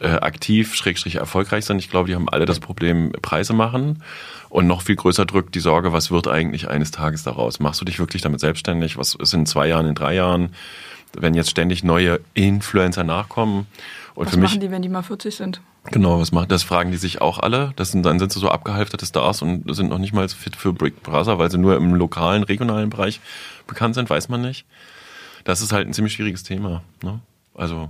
[0.00, 1.78] äh, aktiv, schrägstrich erfolgreich sind.
[1.78, 4.02] Ich glaube, die haben alle das Problem Preise machen.
[4.48, 7.60] Und noch viel größer drückt die Sorge, was wird eigentlich eines Tages daraus?
[7.60, 8.96] Machst du dich wirklich damit selbstständig?
[8.96, 10.54] Was ist in zwei Jahren, in drei Jahren?
[11.16, 13.66] Wenn jetzt ständig neue Influencer nachkommen.
[14.14, 15.60] Und was für mich, machen die, wenn die mal 40 sind?
[15.90, 17.72] Genau, was machen, das fragen die sich auch alle.
[17.76, 20.72] Das sind, dann sind sie so abgehalfterte Stars und sind noch nicht mal fit für
[20.72, 23.20] Brick Brother, weil sie nur im lokalen, regionalen Bereich
[23.66, 24.66] bekannt sind, weiß man nicht.
[25.44, 26.82] Das ist halt ein ziemlich schwieriges Thema.
[27.02, 27.20] Ne?
[27.54, 27.88] Also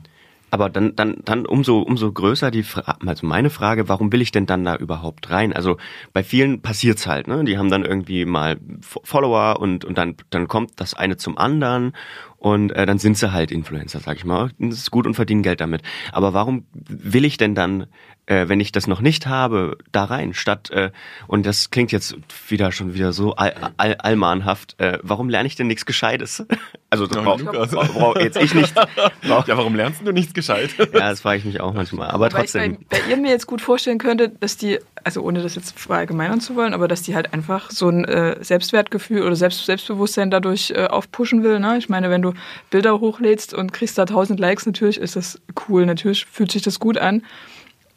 [0.50, 4.32] aber dann, dann, dann umso, umso größer die Frage, also meine Frage, warum will ich
[4.32, 5.52] denn dann da überhaupt rein?
[5.52, 5.76] Also
[6.12, 7.44] bei vielen passiert's halt, ne?
[7.44, 11.92] Die haben dann irgendwie mal Follower und, und dann, dann kommt das eine zum anderen
[12.38, 14.50] und äh, dann sind sie halt Influencer, sag ich mal.
[14.58, 15.82] Das ist gut und verdienen Geld damit.
[16.12, 17.86] Aber warum will ich denn dann
[18.28, 20.90] äh, wenn ich das noch nicht habe, da rein, statt, äh,
[21.26, 22.16] und das klingt jetzt
[22.48, 26.44] wieder schon wieder so all, all, allmahnhaft, äh, warum lerne ich denn nichts Gescheites?
[26.90, 28.74] Also das brauch, brauch, brauch jetzt ich nicht.
[29.22, 30.74] Brauch, ja, warum lernst du nichts Gescheites?
[30.78, 32.08] Ja, das frage ich mich auch manchmal.
[32.08, 32.78] Aber Weil trotzdem.
[32.80, 35.78] Ich bei, bei ihr mir jetzt gut vorstellen könnte, dass die, also ohne das jetzt
[35.78, 40.30] verallgemeinern zu wollen, aber dass die halt einfach so ein äh, Selbstwertgefühl oder Selbst, Selbstbewusstsein
[40.30, 41.60] dadurch äh, aufpushen will.
[41.60, 41.76] Ne?
[41.76, 42.32] Ich meine, wenn du
[42.70, 45.38] Bilder hochlädst und kriegst da tausend Likes, natürlich ist das
[45.68, 47.22] cool, natürlich fühlt sich das gut an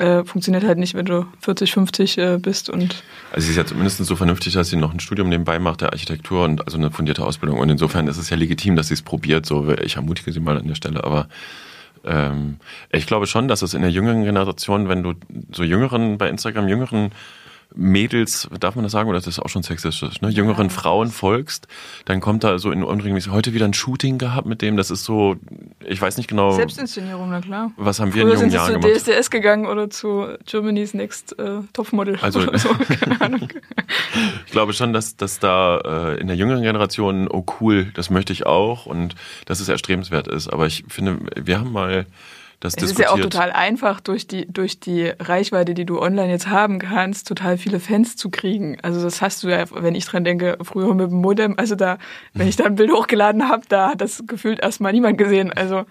[0.01, 3.03] äh, funktioniert halt nicht, wenn du 40, 50 äh, bist und.
[3.31, 5.91] Also sie ist ja zumindest so vernünftig, dass sie noch ein Studium nebenbei macht der
[5.91, 7.59] Architektur und also eine fundierte Ausbildung.
[7.59, 9.45] Und insofern ist es ja legitim, dass sie es probiert.
[9.45, 11.27] So, ich ermutige sie mal an der Stelle, aber
[12.03, 12.57] ähm,
[12.91, 15.13] ich glaube schon, dass es in der jüngeren Generation, wenn du
[15.51, 17.11] so jüngeren bei Instagram jüngeren
[17.75, 20.29] Mädels, darf man das sagen, oder das ist auch schon sexistisch, ne?
[20.29, 20.69] jüngeren.
[20.71, 21.67] Frauen folgst,
[22.05, 25.03] dann kommt da so in unregelmäßig, heute wieder ein Shooting gehabt mit dem, das ist
[25.03, 25.36] so,
[25.86, 26.51] ich weiß nicht genau.
[26.51, 27.71] Selbstinszenierung, na klar.
[27.77, 28.99] Was haben wir Früher in jungen Jahren gemacht?
[28.99, 33.49] zu DSDS gegangen oder zu Germany's Next äh, Topmodel also, oder so, keine Ahnung.
[34.45, 38.34] ich glaube schon, dass, dass da äh, in der jüngeren Generation, oh cool, das möchte
[38.34, 42.05] ich auch und dass es erstrebenswert ist, aber ich finde, wir haben mal
[42.62, 46.30] das es ist ja auch total einfach, durch die, durch die Reichweite, die du online
[46.30, 48.78] jetzt haben kannst, total viele Fans zu kriegen.
[48.84, 51.97] Also das hast du ja, wenn ich dran denke, früher mit dem Modem, also da,
[52.36, 55.52] wenn ich da ein Bild hochgeladen habe, da hat das gefühlt erstmal niemand gesehen.
[55.52, 55.86] Also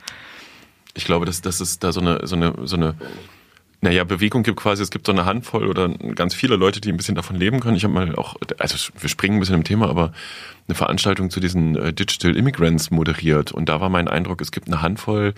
[0.95, 2.95] ich glaube, dass, dass es da so eine, so eine, so eine
[3.81, 6.97] naja, Bewegung gibt quasi, es gibt so eine Handvoll oder ganz viele Leute, die ein
[6.97, 7.77] bisschen davon leben können.
[7.77, 10.13] Ich habe mal auch, also wir springen ein bisschen im Thema, aber
[10.69, 13.51] eine Veranstaltung zu diesen äh, Digital Immigrants moderiert.
[13.51, 15.35] Und da war mein Eindruck, es gibt eine Handvoll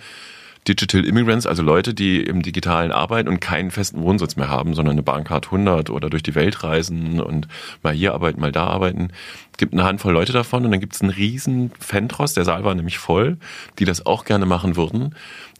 [0.67, 4.93] Digital Immigrants, also Leute, die im Digitalen arbeiten und keinen festen Wohnsitz mehr haben, sondern
[4.93, 7.47] eine Bahncard 100 oder durch die Welt reisen und
[7.81, 9.09] mal hier arbeiten, mal da arbeiten.
[9.51, 12.63] Es gibt eine Handvoll Leute davon und dann gibt es einen riesen Fentross, der Saal
[12.63, 13.37] war nämlich voll,
[13.77, 15.15] die das auch gerne machen würden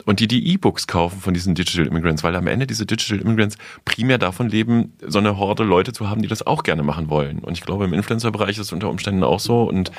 [0.06, 3.58] und die die E-Books kaufen von diesen Digital Immigrants, weil am Ende diese Digital Immigrants
[3.86, 7.40] primär davon leben, so eine Horde Leute zu haben, die das auch gerne machen wollen.
[7.40, 9.92] Und ich glaube, im Influencer-Bereich ist es unter Umständen auch so und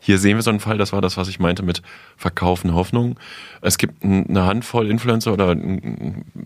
[0.00, 1.82] hier sehen wir so einen Fall, das war das, was ich meinte mit
[2.16, 3.18] Verkaufen Hoffnung.
[3.60, 5.56] Es gibt eine Handvoll Influencer oder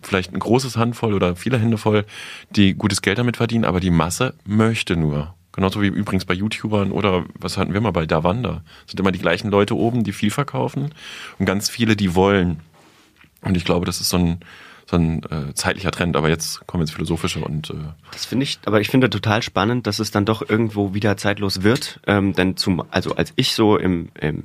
[0.02, 2.04] vielleicht ein großes Handvoll oder viele Hände voll,
[2.50, 5.34] die gutes Geld damit verdienen, aber die Masse möchte nur.
[5.52, 8.62] Genauso wie übrigens bei YouTubern oder was hatten wir mal bei Davanda.
[8.86, 10.94] Es sind immer die gleichen Leute oben, die viel verkaufen
[11.38, 12.60] und ganz viele, die wollen.
[13.42, 14.40] Und ich glaube, das ist so ein,
[14.92, 17.74] ein äh, zeitlicher Trend, aber jetzt kommen jetzt philosophische und äh
[18.12, 21.62] das finde ich, aber ich finde total spannend, dass es dann doch irgendwo wieder zeitlos
[21.62, 24.44] wird, ähm, denn zum, also als ich so im, im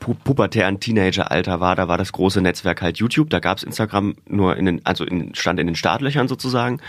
[0.00, 4.56] pu pubertären Teenageralter war, da war das große Netzwerk halt YouTube, da gab's Instagram nur
[4.56, 6.80] in den, also in, stand in den Startlöchern sozusagen,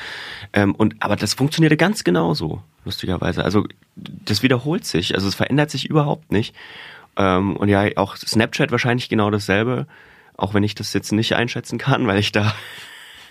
[0.54, 5.72] ähm, und aber das funktionierte ganz genauso, lustigerweise, also das wiederholt sich, also es verändert
[5.72, 6.56] sich überhaupt nicht.
[7.18, 9.88] Ähm, und ja, auch Snapchat wahrscheinlich genau dasselbe.
[10.40, 12.54] Auch wenn ich das jetzt nicht einschätzen kann, weil ich da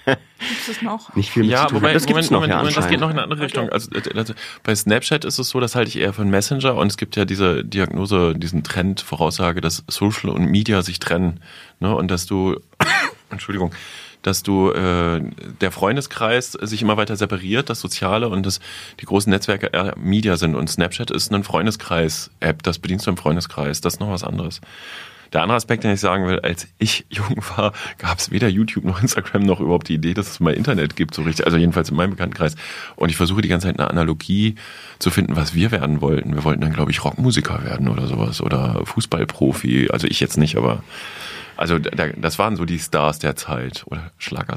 [0.06, 1.14] Gibt es noch?
[1.14, 1.82] Nicht viel mit ja, zu tun.
[1.82, 3.68] Moment, das Moment, noch, Moment, ja, Moment, das geht noch in eine andere Richtung.
[3.70, 6.86] Also, also, bei Snapchat ist es so, das halte ich eher für einen Messenger und
[6.86, 11.40] es gibt ja diese Diagnose, diesen Trend, Voraussage, dass Social und Media sich trennen.
[11.80, 11.94] Ne?
[11.94, 12.58] Und dass du,
[13.30, 13.72] Entschuldigung,
[14.22, 15.20] dass du äh,
[15.60, 18.60] der Freundeskreis sich immer weiter separiert, das Soziale und das,
[19.00, 20.54] die großen Netzwerke eher Media sind.
[20.54, 23.80] Und Snapchat ist ein Freundeskreis-App, das bedienst du im Freundeskreis.
[23.80, 24.60] Das ist noch was anderes.
[25.32, 28.84] Der andere Aspekt, den ich sagen will, als ich jung war, gab es weder YouTube
[28.84, 31.46] noch Instagram noch überhaupt die Idee, dass es mal Internet gibt, so richtig.
[31.46, 32.54] Also jedenfalls in meinem Bekanntenkreis.
[32.96, 34.56] Und ich versuche die ganze Zeit eine Analogie
[34.98, 36.34] zu finden, was wir werden wollten.
[36.34, 39.90] Wir wollten dann, glaube ich, Rockmusiker werden oder sowas oder Fußballprofi.
[39.90, 40.82] Also ich jetzt nicht, aber
[41.58, 44.54] also das waren so die Stars der Zeit oder Schlager,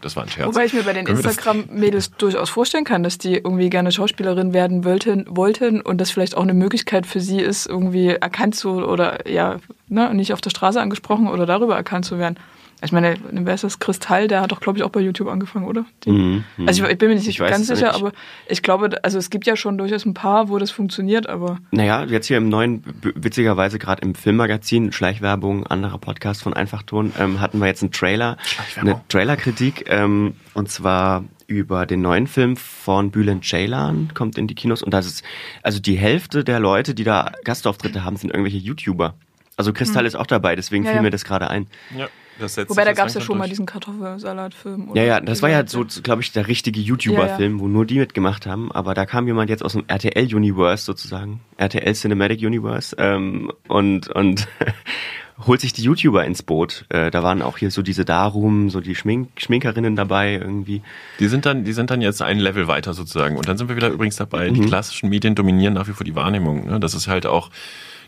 [0.00, 0.48] das war ein Scherz.
[0.48, 4.84] Wobei ich mir bei den Instagram-Mädels durchaus vorstellen kann, dass die irgendwie gerne Schauspielerin werden
[4.84, 9.28] wollten, wollten und das vielleicht auch eine Möglichkeit für sie ist, irgendwie erkannt zu oder
[9.28, 12.36] ja, ne, nicht auf der Straße angesprochen oder darüber erkannt zu werden.
[12.82, 13.78] Ich meine, wer ist das?
[13.78, 15.84] Kristall, der hat doch, glaube ich, auch bei YouTube angefangen, oder?
[16.06, 17.96] Mhm, also ich, ich, bin mir nicht ich ganz sicher, nicht.
[17.96, 18.12] aber
[18.48, 21.58] ich glaube, also es gibt ja schon durchaus ein paar, wo das funktioniert, aber.
[21.70, 27.40] Naja, jetzt hier im neuen, witzigerweise gerade im Filmmagazin, Schleichwerbung, anderer Podcast von Einfachton, ähm,
[27.40, 28.38] hatten wir jetzt einen Trailer,
[28.76, 34.54] eine Trailerkritik, ähm, und zwar über den neuen Film von Bülent Ceylan, kommt in die
[34.54, 35.24] Kinos und das ist,
[35.62, 39.14] also die Hälfte der Leute, die da Gastauftritte haben, sind irgendwelche YouTuber.
[39.56, 40.06] Also Kristall hm.
[40.06, 41.02] ist auch dabei, deswegen ja, fiel ja.
[41.02, 41.66] mir das gerade ein.
[41.96, 42.08] Ja.
[42.40, 43.38] Wobei, da gab es ja schon durch.
[43.38, 44.90] mal diesen Kartoffelsalatfilm.
[44.94, 47.62] Ja, ja, das war ja so, glaube ich, der richtige YouTuber-Film, ja, ja.
[47.62, 48.72] wo nur die mitgemacht haben.
[48.72, 54.48] Aber da kam jemand jetzt aus dem RTL-Universe sozusagen, RTL Cinematic Universe, ähm, und, und
[55.46, 56.84] holt sich die YouTuber ins Boot.
[56.88, 60.82] Äh, da waren auch hier so diese Darum, so die Schmink Schminkerinnen dabei irgendwie.
[61.18, 63.36] Die sind dann, die sind dann jetzt ein Level weiter sozusagen.
[63.36, 64.50] Und dann sind wir wieder übrigens dabei.
[64.50, 64.54] Mhm.
[64.54, 66.66] Die klassischen Medien dominieren nach wie vor die Wahrnehmung.
[66.66, 66.80] Ne?
[66.80, 67.50] Das ist halt auch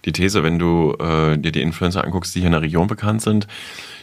[0.05, 3.23] die These, wenn du äh, dir die Influencer anguckst, die hier in der Region bekannt
[3.23, 3.47] sind,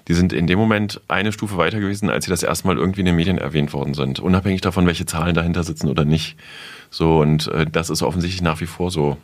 [0.09, 3.01] die sind in dem Moment eine Stufe weiter gewesen, als sie das erste Mal irgendwie
[3.01, 4.19] in den Medien erwähnt worden sind.
[4.19, 6.35] Unabhängig davon, welche Zahlen dahinter sitzen oder nicht.
[6.89, 9.17] So, und äh, das ist offensichtlich nach wie vor so.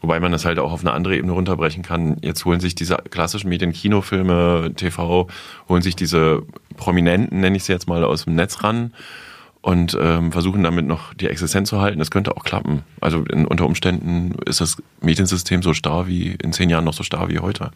[0.00, 2.16] Wobei man das halt auch auf eine andere Ebene runterbrechen kann.
[2.20, 5.28] Jetzt holen sich diese klassischen Medien, Kinofilme, TV,
[5.68, 6.42] holen sich diese
[6.76, 8.92] Prominenten, nenne ich sie jetzt mal, aus dem Netz ran
[9.60, 12.00] und ähm, versuchen damit noch die Existenz zu halten.
[12.00, 12.82] Das könnte auch klappen.
[13.00, 17.04] Also in, unter Umständen ist das Mediensystem so starr wie in zehn Jahren noch so
[17.04, 17.70] starr wie heute.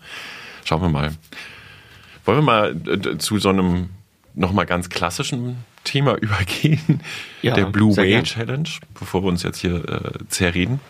[0.64, 1.12] Schauen wir mal.
[2.24, 3.90] Wollen wir mal äh, zu so einem
[4.34, 7.00] nochmal ganz klassischen Thema übergehen?
[7.42, 8.24] Ja, der Blue Whale gern.
[8.24, 10.80] Challenge, bevor wir uns jetzt hier äh, zerreden.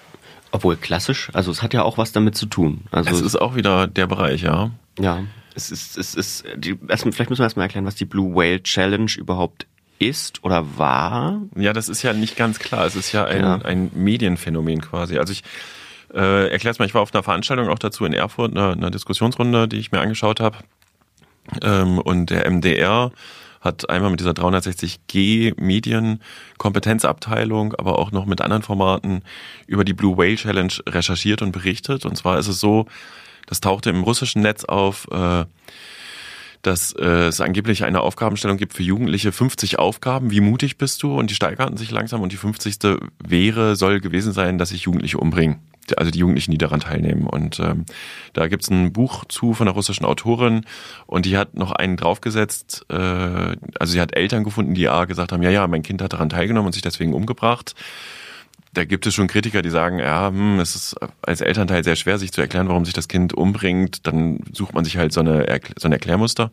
[0.51, 2.83] Obwohl klassisch, also es hat ja auch was damit zu tun.
[2.91, 4.71] Also es ist auch wieder der Bereich, ja.
[4.99, 8.35] Ja, es ist, es ist, die, erstmal, vielleicht müssen wir erstmal erklären, was die Blue
[8.35, 9.67] Whale Challenge überhaupt
[9.99, 11.41] ist oder war.
[11.57, 12.85] Ja, das ist ja nicht ganz klar.
[12.85, 13.55] Es ist ja ein, ja.
[13.63, 15.19] ein Medienphänomen quasi.
[15.19, 15.43] Also ich
[16.13, 18.91] äh, erkläre es mal, ich war auf einer Veranstaltung auch dazu in Erfurt, einer, einer
[18.91, 20.59] Diskussionsrunde, die ich mir angeschaut habe.
[21.63, 23.13] Ähm, und der MDR
[23.61, 29.23] hat einmal mit dieser 360G Medienkompetenzabteilung, aber auch noch mit anderen Formaten
[29.67, 32.05] über die Blue Whale Challenge recherchiert und berichtet.
[32.05, 32.87] Und zwar ist es so,
[33.47, 35.45] das tauchte im russischen Netz auf, äh,
[36.63, 41.15] dass äh, es angeblich eine Aufgabenstellung gibt für Jugendliche, 50 Aufgaben, wie mutig bist du?
[41.15, 42.99] Und die steigerten sich langsam und die 50.
[43.23, 45.61] wäre, soll gewesen sein, dass sich Jugendliche umbringen
[45.97, 47.27] also die Jugendlichen, die daran teilnehmen.
[47.27, 47.85] Und ähm,
[48.33, 50.65] da gibt's ein Buch zu von einer russischen Autorin
[51.07, 55.33] und die hat noch einen draufgesetzt, äh, also sie hat Eltern gefunden, die A gesagt
[55.33, 57.75] haben, ja, ja, mein Kind hat daran teilgenommen und sich deswegen umgebracht.
[58.75, 62.19] Da gibt es schon Kritiker, die sagen, ja, hm, es ist als Elternteil sehr schwer,
[62.19, 64.07] sich zu erklären, warum sich das Kind umbringt.
[64.07, 66.51] Dann sucht man sich halt so, eine, so ein Erklärmuster.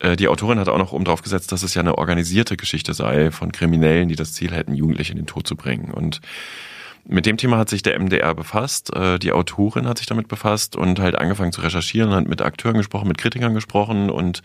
[0.00, 2.92] Äh, die Autorin hat auch noch oben drauf gesetzt, dass es ja eine organisierte Geschichte
[2.92, 5.92] sei von Kriminellen, die das Ziel hätten, Jugendliche in den Tod zu bringen.
[5.92, 6.20] Und
[7.06, 10.76] mit dem Thema hat sich der MDR befasst, äh, die Autorin hat sich damit befasst
[10.76, 14.42] und halt angefangen zu recherchieren, hat mit Akteuren gesprochen, mit Kritikern gesprochen und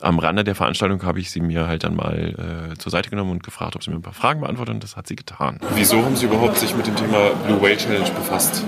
[0.00, 3.30] am Rande der Veranstaltung habe ich sie mir halt dann mal äh, zur Seite genommen
[3.30, 5.60] und gefragt, ob sie mir ein paar Fragen beantwortet und das hat sie getan.
[5.74, 8.62] Wieso haben Sie überhaupt sich mit dem Thema Blue Whale Challenge befasst?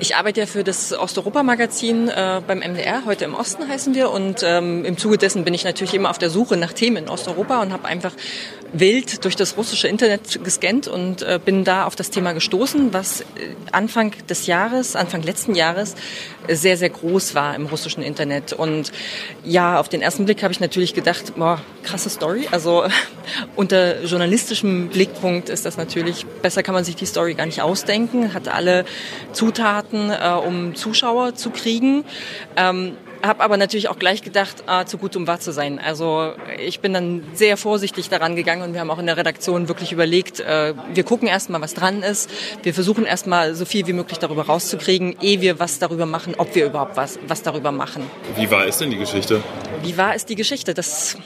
[0.00, 4.42] Ich arbeite ja für das Osteuropa-Magazin äh, beim MDR, heute im Osten heißen wir und
[4.42, 7.62] ähm, im Zuge dessen bin ich natürlich immer auf der Suche nach Themen in Osteuropa
[7.62, 8.12] und habe einfach
[8.72, 13.20] wild durch das russische Internet gescannt und äh, bin da auf das Thema gestoßen, was
[13.20, 13.24] äh,
[13.72, 15.94] Anfang des Jahres, Anfang letzten Jahres
[16.48, 18.52] sehr, sehr groß war im russischen Internet.
[18.52, 18.92] Und
[19.44, 22.48] ja, auf den ersten Blick habe ich natürlich gedacht, boah, krasse Story.
[22.50, 22.84] Also
[23.56, 28.34] unter journalistischem Blickpunkt ist das natürlich, besser kann man sich die Story gar nicht ausdenken,
[28.34, 28.84] hat alle
[29.32, 32.04] Zutaten, äh, um Zuschauer zu kriegen.
[32.56, 35.78] Ähm, habe aber natürlich auch gleich gedacht, ah, zu gut, um wahr zu sein.
[35.78, 39.68] Also ich bin dann sehr vorsichtig daran gegangen und wir haben auch in der Redaktion
[39.68, 42.30] wirklich überlegt, äh, wir gucken erstmal, was dran ist.
[42.62, 46.54] Wir versuchen erstmal so viel wie möglich darüber rauszukriegen, ehe wir was darüber machen, ob
[46.54, 48.04] wir überhaupt was, was darüber machen.
[48.36, 49.42] Wie wahr ist denn die Geschichte?
[49.82, 50.74] Wie wahr ist die Geschichte?
[50.74, 51.16] Das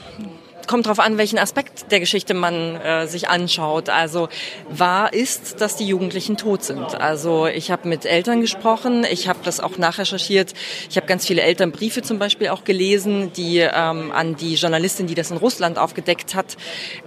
[0.69, 3.89] kommt darauf an, welchen Aspekt der Geschichte man äh, sich anschaut.
[3.89, 4.29] Also
[4.69, 7.01] wahr ist, dass die Jugendlichen tot sind.
[7.01, 10.53] Also ich habe mit Eltern gesprochen, ich habe das auch nachrecherchiert.
[10.87, 15.15] Ich habe ganz viele Elternbriefe zum Beispiel auch gelesen, die ähm, an die Journalistin, die
[15.15, 16.55] das in Russland aufgedeckt hat,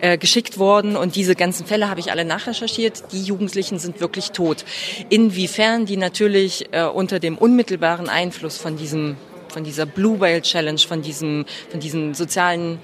[0.00, 0.96] äh, geschickt worden.
[0.96, 3.12] Und diese ganzen Fälle habe ich alle nachrecherchiert.
[3.12, 4.64] Die Jugendlichen sind wirklich tot.
[5.08, 9.16] Inwiefern die natürlich äh, unter dem unmittelbaren Einfluss von diesem
[9.52, 12.78] von dieser Blue Whale Challenge, von diesem, von diesen sozialen,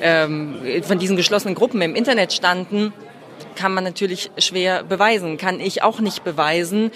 [0.00, 2.92] ähm, von diesen geschlossenen Gruppen im Internet standen,
[3.56, 6.90] kann man natürlich schwer beweisen, kann ich auch nicht beweisen.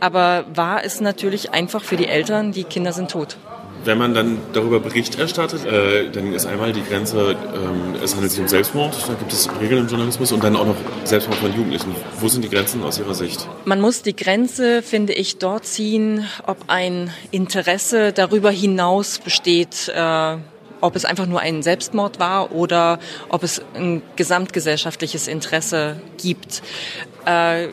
[0.00, 3.36] Aber war es natürlich einfach für die Eltern, die Kinder sind tot.
[3.84, 8.32] Wenn man dann darüber Bericht erstattet, äh, dann ist einmal die Grenze, ähm, es handelt
[8.32, 11.54] sich um Selbstmord, da gibt es Regeln im Journalismus und dann auch noch Selbstmord von
[11.54, 11.94] Jugendlichen.
[12.18, 13.48] Wo sind die Grenzen aus Ihrer Sicht?
[13.64, 20.36] Man muss die Grenze, finde ich, dort ziehen, ob ein Interesse darüber hinaus besteht, äh,
[20.80, 26.62] ob es einfach nur ein Selbstmord war oder ob es ein gesamtgesellschaftliches Interesse gibt.
[27.26, 27.68] Äh,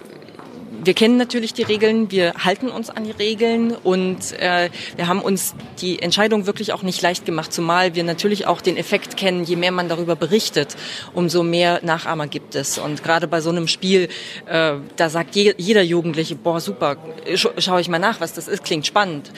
[0.83, 5.21] wir kennen natürlich die Regeln, wir halten uns an die Regeln und äh, wir haben
[5.21, 9.43] uns die Entscheidung wirklich auch nicht leicht gemacht, zumal wir natürlich auch den Effekt kennen,
[9.43, 10.75] je mehr man darüber berichtet,
[11.13, 12.77] umso mehr Nachahmer gibt es.
[12.77, 14.09] Und gerade bei so einem Spiel,
[14.45, 16.97] äh, da sagt je, jeder Jugendliche, boah, super,
[17.35, 19.31] sch schaue ich mal nach, was das ist, klingt spannend.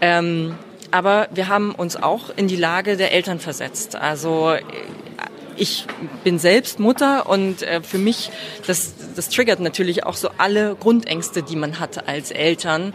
[0.00, 0.54] Ähm,
[0.90, 3.96] aber wir haben uns auch in die Lage der Eltern versetzt.
[3.96, 4.54] Also
[5.56, 5.86] ich
[6.24, 8.30] bin selbst Mutter und äh, für mich,
[8.66, 12.92] das, das triggert natürlich auch so alle Grundängste, die man hat als Eltern.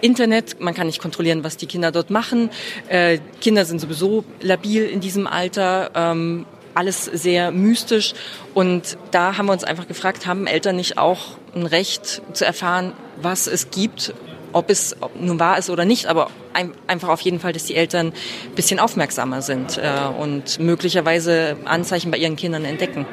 [0.00, 2.50] Internet, man kann nicht kontrollieren, was die Kinder dort machen.
[2.88, 5.90] Äh, Kinder sind sowieso labil in diesem Alter.
[5.94, 8.14] Ähm, alles sehr mystisch.
[8.52, 12.92] Und da haben wir uns einfach gefragt, haben Eltern nicht auch ein Recht zu erfahren,
[13.22, 14.12] was es gibt
[14.54, 17.74] ob es nun wahr ist oder nicht, aber ein, einfach auf jeden Fall, dass die
[17.74, 23.04] Eltern ein bisschen aufmerksamer sind äh, und möglicherweise Anzeichen bei ihren Kindern entdecken.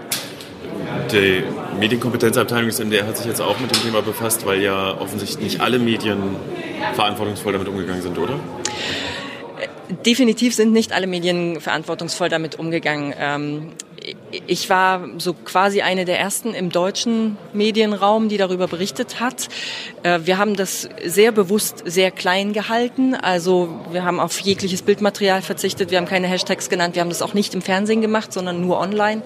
[1.12, 1.44] Die
[1.80, 5.62] Medienkompetenzabteilung des MDR hat sich jetzt auch mit dem Thema befasst, weil ja offensichtlich nicht
[5.62, 6.36] alle Medien
[6.94, 8.40] verantwortungsvoll damit umgegangen sind, oder?
[10.06, 13.14] Definitiv sind nicht alle Medien verantwortungsvoll damit umgegangen.
[13.20, 13.70] Ähm,
[14.48, 19.48] ich war so quasi eine der ersten im deutschen Medienraum, die darüber berichtet hat.
[20.04, 23.16] Äh, wir haben das sehr bewusst sehr klein gehalten.
[23.16, 25.92] Also wir haben auf jegliches Bildmaterial verzichtet.
[25.92, 26.96] Wir haben keine Hashtags genannt.
[26.96, 29.22] Wir haben das auch nicht im Fernsehen gemacht, sondern nur online.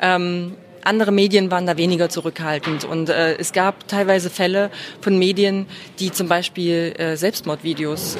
[0.00, 0.54] Ähm,
[0.84, 5.66] andere Medien waren da weniger zurückhaltend und äh, es gab teilweise Fälle von Medien,
[5.98, 8.16] die zum Beispiel äh, Selbstmordvideos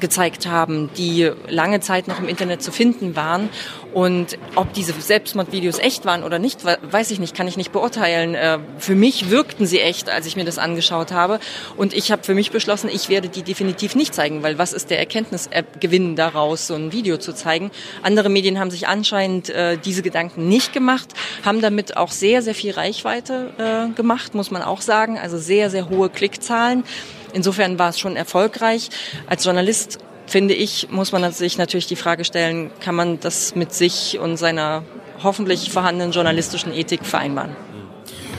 [0.00, 3.48] gezeigt haben, die lange Zeit noch im Internet zu finden waren.
[3.92, 8.34] Und ob diese Selbstmordvideos echt waren oder nicht, weiß ich nicht, kann ich nicht beurteilen.
[8.34, 11.40] Äh, für mich wirkten sie echt, als ich mir das angeschaut habe.
[11.76, 14.90] Und ich habe für mich beschlossen, ich werde die definitiv nicht zeigen, weil was ist
[14.90, 17.70] der Erkenntnisgewinn daraus, so ein Video zu zeigen?
[18.02, 21.08] Andere Medien haben sich anscheinend äh, diese Gedanken nicht gemacht,
[21.44, 25.18] haben damit auch sehr, sehr viel Reichweite äh, gemacht, muss man auch sagen.
[25.18, 26.84] Also sehr, sehr hohe Klickzahlen.
[27.32, 28.90] Insofern war es schon erfolgreich.
[29.26, 33.72] Als Journalist finde ich, muss man sich natürlich die Frage stellen, kann man das mit
[33.74, 34.84] sich und seiner
[35.22, 37.56] hoffentlich vorhandenen journalistischen Ethik vereinbaren?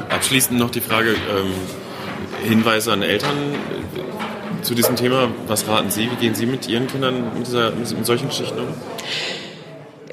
[0.09, 1.53] Abschließend noch die Frage, ähm,
[2.43, 5.29] Hinweise an Eltern äh, zu diesem Thema.
[5.47, 6.09] Was raten Sie?
[6.11, 8.67] Wie gehen Sie mit Ihren Kindern mit, dieser, mit solchen Geschichten um?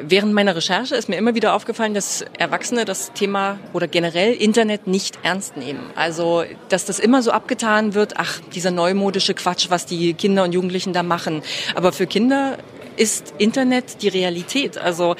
[0.02, 4.86] Während meiner Recherche ist mir immer wieder aufgefallen, dass Erwachsene das Thema oder generell Internet
[4.86, 5.80] nicht ernst nehmen.
[5.94, 10.52] Also, dass das immer so abgetan wird, ach, dieser neumodische Quatsch, was die Kinder und
[10.52, 11.42] Jugendlichen da machen.
[11.74, 12.58] Aber für Kinder
[12.96, 14.78] ist Internet die Realität.
[14.78, 15.16] Also,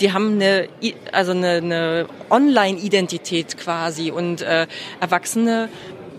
[0.00, 0.68] die haben eine,
[1.12, 4.66] also eine, eine Online-Identität quasi und äh,
[5.00, 5.68] Erwachsene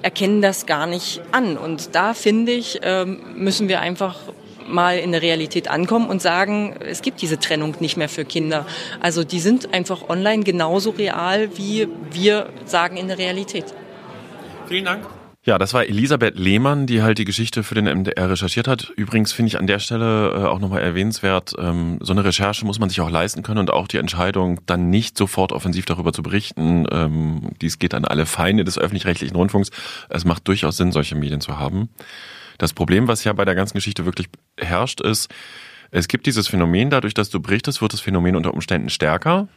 [0.01, 1.57] erkennen das gar nicht an.
[1.57, 4.19] Und da finde ich, ähm, müssen wir einfach
[4.67, 8.65] mal in der Realität ankommen und sagen, es gibt diese Trennung nicht mehr für Kinder.
[8.99, 13.65] Also die sind einfach online genauso real, wie wir sagen in der Realität.
[14.67, 15.05] Vielen Dank.
[15.45, 18.93] Ja, das war Elisabeth Lehmann, die halt die Geschichte für den MDR recherchiert hat.
[18.95, 22.79] Übrigens finde ich an der Stelle äh, auch nochmal erwähnenswert, ähm, so eine Recherche muss
[22.79, 26.23] man sich auch leisten können und auch die Entscheidung, dann nicht sofort offensiv darüber zu
[26.23, 26.85] berichten.
[26.89, 29.69] Ähm, dies geht an alle Feinde des öffentlich-rechtlichen Rundfunks.
[30.07, 31.89] Es macht durchaus Sinn, solche Medien zu haben.
[32.57, 35.33] Das Problem, was ja bei der ganzen Geschichte wirklich herrscht, ist,
[35.91, 39.47] es gibt dieses Phänomen, dadurch, dass du berichtest, wird das Phänomen unter Umständen stärker.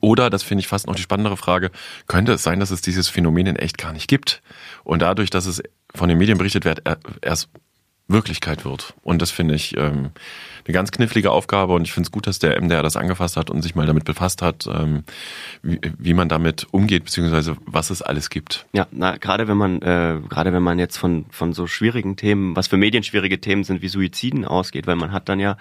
[0.00, 1.70] Oder, das finde ich fast noch die spannendere Frage,
[2.08, 4.42] könnte es sein, dass es dieses Phänomen in echt gar nicht gibt
[4.82, 5.62] und dadurch, dass es
[5.94, 6.82] von den Medien berichtet wird,
[7.22, 7.48] erst
[8.08, 8.94] Wirklichkeit wird.
[9.02, 10.10] Und das finde ich ähm,
[10.68, 13.48] eine ganz knifflige Aufgabe und ich finde es gut, dass der MDR das angefasst hat
[13.48, 15.02] und sich mal damit befasst hat, ähm,
[15.62, 18.66] wie, wie man damit umgeht, beziehungsweise was es alles gibt.
[18.74, 22.54] Ja, na, gerade wenn man, äh, gerade wenn man jetzt von, von so schwierigen Themen,
[22.54, 25.56] was für Medien schwierige Themen sind, wie Suiziden ausgeht, weil man hat dann ja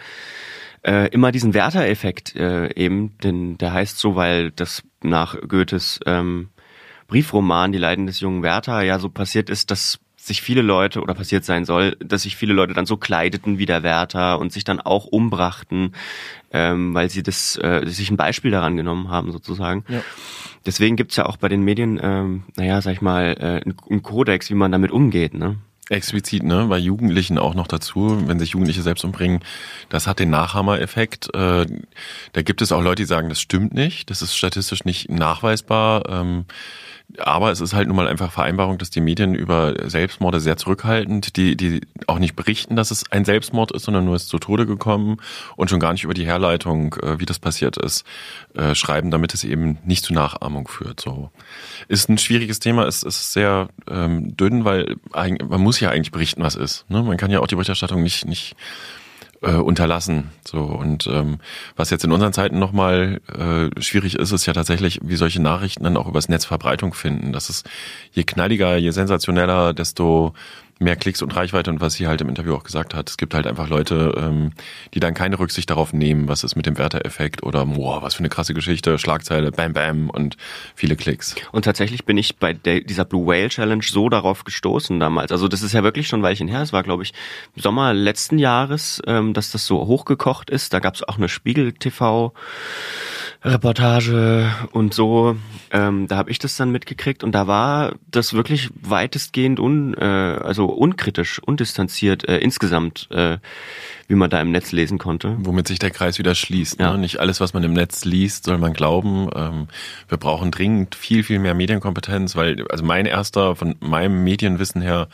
[0.83, 6.49] äh, immer diesen Werter-Effekt äh, eben, denn der heißt so, weil das nach Goethes ähm,
[7.07, 11.13] Briefroman Die Leiden des jungen Werther ja so passiert ist, dass sich viele Leute oder
[11.13, 14.63] passiert sein soll, dass sich viele Leute dann so kleideten wie der Wärter und sich
[14.63, 15.93] dann auch umbrachten,
[16.51, 19.83] ähm, weil sie das äh, sich ein Beispiel daran genommen haben sozusagen.
[19.87, 20.01] Ja.
[20.65, 24.49] Deswegen gibt's ja auch bei den Medien, ähm, naja, sag ich mal, äh, einen Kodex,
[24.49, 25.33] wie man damit umgeht.
[25.33, 25.57] Ne?
[25.89, 26.65] Explizit, ne?
[26.67, 29.39] Bei Jugendlichen auch noch dazu, wenn sich Jugendliche selbst umbringen,
[29.87, 31.33] das hat den Nachhammer-Effekt.
[31.33, 31.65] Äh,
[32.33, 36.03] da gibt es auch Leute, die sagen, das stimmt nicht, das ist statistisch nicht nachweisbar.
[36.09, 36.45] Ähm,
[37.17, 41.37] aber es ist halt nun mal einfach Vereinbarung, dass die Medien über Selbstmorde sehr zurückhaltend,
[41.37, 44.65] die, die auch nicht berichten, dass es ein Selbstmord ist, sondern nur ist zu Tode
[44.65, 45.17] gekommen
[45.55, 48.05] und schon gar nicht über die Herleitung, äh, wie das passiert ist,
[48.55, 50.99] äh, schreiben, damit es eben nicht zu Nachahmung führt.
[50.99, 51.31] So
[51.87, 56.43] ist ein schwieriges Thema, ist, ist sehr ähm, dünn, weil man muss ja eigentlich berichten,
[56.43, 56.89] was ist.
[56.89, 57.01] Ne?
[57.03, 58.55] Man kann ja auch die Berichterstattung nicht nicht
[59.41, 60.31] äh, unterlassen.
[60.45, 61.39] So und ähm,
[61.75, 65.83] was jetzt in unseren Zeiten nochmal äh, schwierig ist, ist ja tatsächlich, wie solche Nachrichten
[65.83, 67.33] dann auch übers Netz Verbreitung finden.
[67.33, 67.69] Das ist
[68.11, 70.33] je knalliger, je sensationeller, desto
[70.79, 73.09] mehr Klicks und Reichweite und was sie halt im Interview auch gesagt hat.
[73.09, 74.51] Es gibt halt einfach Leute, ähm,
[74.93, 78.19] die dann keine Rücksicht darauf nehmen, was ist mit dem Werteeffekt oder boah, was für
[78.19, 80.37] eine krasse Geschichte, Schlagzeile, bam bam und
[80.75, 81.35] viele Klicks.
[81.51, 85.31] Und tatsächlich bin ich bei der, dieser Blue Whale Challenge so darauf gestoßen damals.
[85.31, 86.61] Also das ist ja wirklich schon ein Weilchen her.
[86.61, 87.13] Es war, glaube ich,
[87.55, 90.73] Sommer letzten Jahres, ähm, dass das so hochgekocht ist.
[90.73, 92.33] Da gab es auch eine Spiegel TV
[93.47, 95.35] Reportage und so.
[95.71, 100.03] Ähm, da habe ich das dann mitgekriegt und da war das wirklich weitestgehend un, äh,
[100.03, 103.37] also unkritisch, undistanziert äh, insgesamt, äh,
[104.07, 105.35] wie man da im Netz lesen konnte.
[105.39, 106.79] Womit sich der Kreis wieder schließt.
[106.79, 106.85] Ne?
[106.85, 106.91] Ja.
[106.93, 106.99] Ne?
[106.99, 109.29] Nicht alles, was man im Netz liest, soll man glauben.
[109.35, 109.67] Ähm,
[110.07, 115.07] wir brauchen dringend viel, viel mehr Medienkompetenz, weil also mein erster von meinem Medienwissen her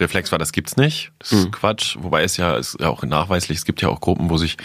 [0.00, 1.12] Reflex war, das gibt's nicht.
[1.18, 1.50] Das ist mhm.
[1.52, 1.96] Quatsch.
[2.00, 4.56] Wobei es ja, ist ja auch nachweislich, es gibt ja auch Gruppen, wo sich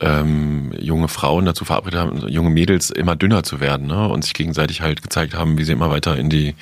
[0.00, 4.08] ähm, junge Frauen dazu verabredet haben, junge Mädels immer dünner zu werden ne?
[4.08, 6.54] und sich gegenseitig halt gezeigt haben, wie sie immer weiter in die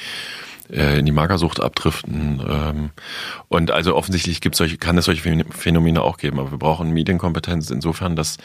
[0.70, 2.42] äh, in die Magersucht abdriften.
[2.46, 2.90] Ähm,
[3.48, 6.38] und also offensichtlich gibt solche, kann es solche Phänomene auch geben.
[6.38, 8.36] Aber wir brauchen Medienkompetenz insofern, dass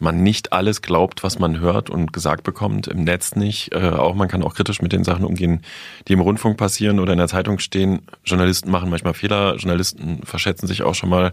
[0.00, 3.72] man nicht alles glaubt, was man hört und gesagt bekommt, im Netz nicht.
[3.74, 5.60] Äh, auch man kann auch kritisch mit den Sachen umgehen,
[6.08, 8.00] die im Rundfunk passieren oder in der Zeitung stehen.
[8.24, 11.32] Journalisten machen manchmal Fehler, Journalisten verschätzen sich auch schon mal.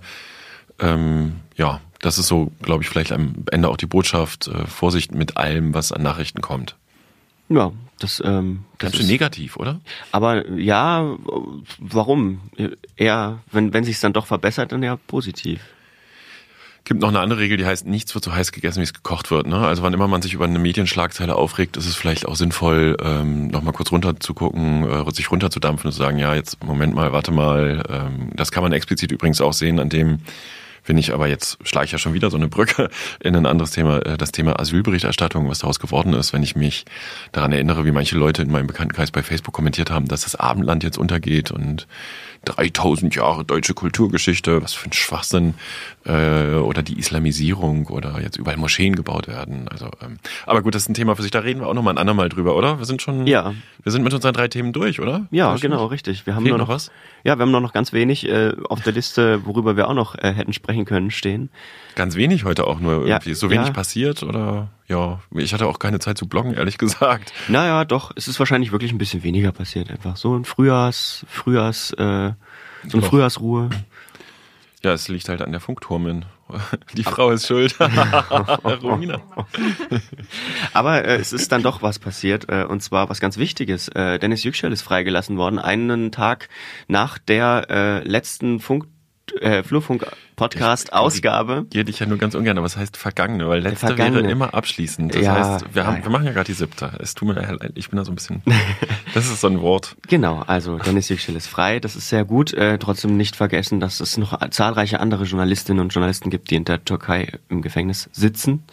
[0.79, 4.47] Ähm, ja, das ist so, glaube ich, vielleicht am Ende auch die Botschaft.
[4.47, 6.75] Äh, Vorsicht mit allem, was an Nachrichten kommt.
[7.49, 9.79] Ja, das, ähm, das Ganz schön negativ, oder?
[10.11, 11.15] Aber ja,
[11.79, 12.41] warum?
[12.95, 15.61] Eher, wenn, wenn sich es dann doch verbessert, dann ja positiv
[16.87, 19.29] gibt noch eine andere Regel, die heißt, nichts wird so heiß gegessen, wie es gekocht
[19.29, 19.45] wird.
[19.45, 19.57] Ne?
[19.57, 23.47] Also wann immer man sich über eine Medienschlagzeile aufregt, ist es vielleicht auch sinnvoll, ähm,
[23.47, 27.11] nochmal kurz runter zu gucken, äh, sich runterzudampfen und zu sagen, ja, jetzt Moment mal,
[27.11, 27.83] warte mal.
[27.89, 30.19] Ähm, das kann man explizit übrigens auch sehen an dem
[30.87, 33.71] Finde ich aber jetzt schleiche ich ja schon wieder so eine Brücke in ein anderes
[33.71, 36.85] Thema, äh, das Thema Asylberichterstattung, was daraus geworden ist, wenn ich mich
[37.33, 40.85] daran erinnere, wie manche Leute in meinem Bekanntenkreis bei Facebook kommentiert haben, dass das Abendland
[40.85, 41.87] jetzt untergeht und
[42.45, 45.55] 3000 Jahre deutsche Kulturgeschichte, was für ein Schwachsinn,
[46.05, 49.67] äh, oder die Islamisierung oder jetzt überall Moscheen gebaut werden.
[49.67, 51.31] Also, ähm, aber gut, das ist ein Thema für sich.
[51.31, 52.79] Da reden wir auch noch mal ein andermal drüber, oder?
[52.79, 53.53] Wir sind schon, ja.
[53.83, 55.27] wir sind mit unseren drei Themen durch, oder?
[55.31, 56.25] Ja, genau, richtig.
[56.25, 56.91] Wir haben nur noch, noch, was.
[57.27, 60.31] Ja, wir haben noch ganz wenig äh, auf der Liste, worüber wir auch noch äh,
[60.31, 61.49] hätten sprechen können, stehen.
[61.95, 63.29] Ganz wenig heute auch nur irgendwie.
[63.31, 63.73] Ja, so wenig ja.
[63.73, 64.69] passiert oder?
[64.87, 67.33] Ja, ich hatte auch keine Zeit zu bloggen, ehrlich gesagt.
[67.49, 70.15] Naja, doch, es ist wahrscheinlich wirklich ein bisschen weniger passiert einfach.
[70.15, 72.31] So ein Frühjahrs, Frühjahrs, äh,
[72.87, 73.71] so eine Frühjahrsruhe.
[74.83, 76.25] Ja, es liegt halt an der Funkturmin.
[76.93, 77.75] Die Frau ist schuld.
[78.83, 79.21] Romina.
[80.73, 83.87] Aber äh, es ist dann doch was passiert, äh, und zwar was ganz Wichtiges.
[83.89, 86.49] Äh, Dennis Yüksel ist freigelassen worden, einen Tag
[86.87, 88.87] nach der äh, letzten Funk
[89.41, 91.65] äh, Flurfunk-Podcast-Ausgabe.
[91.69, 94.23] Gehe dich ja nur ganz ungern, aber es heißt vergangene, weil letzte vergangene.
[94.23, 95.15] wäre immer abschließend.
[95.15, 96.91] Das ja, heißt, wir, haben, wir machen ja gerade die siebte.
[96.99, 98.41] Es tut mir leid, ich bin da so ein bisschen.
[99.13, 99.95] das ist so ein Wort.
[100.07, 102.53] Genau, also Dennis Yüksel ist frei, das ist sehr gut.
[102.53, 106.65] Äh, trotzdem nicht vergessen, dass es noch zahlreiche andere Journalistinnen und Journalisten gibt, die in
[106.65, 108.63] der Türkei im Gefängnis sitzen.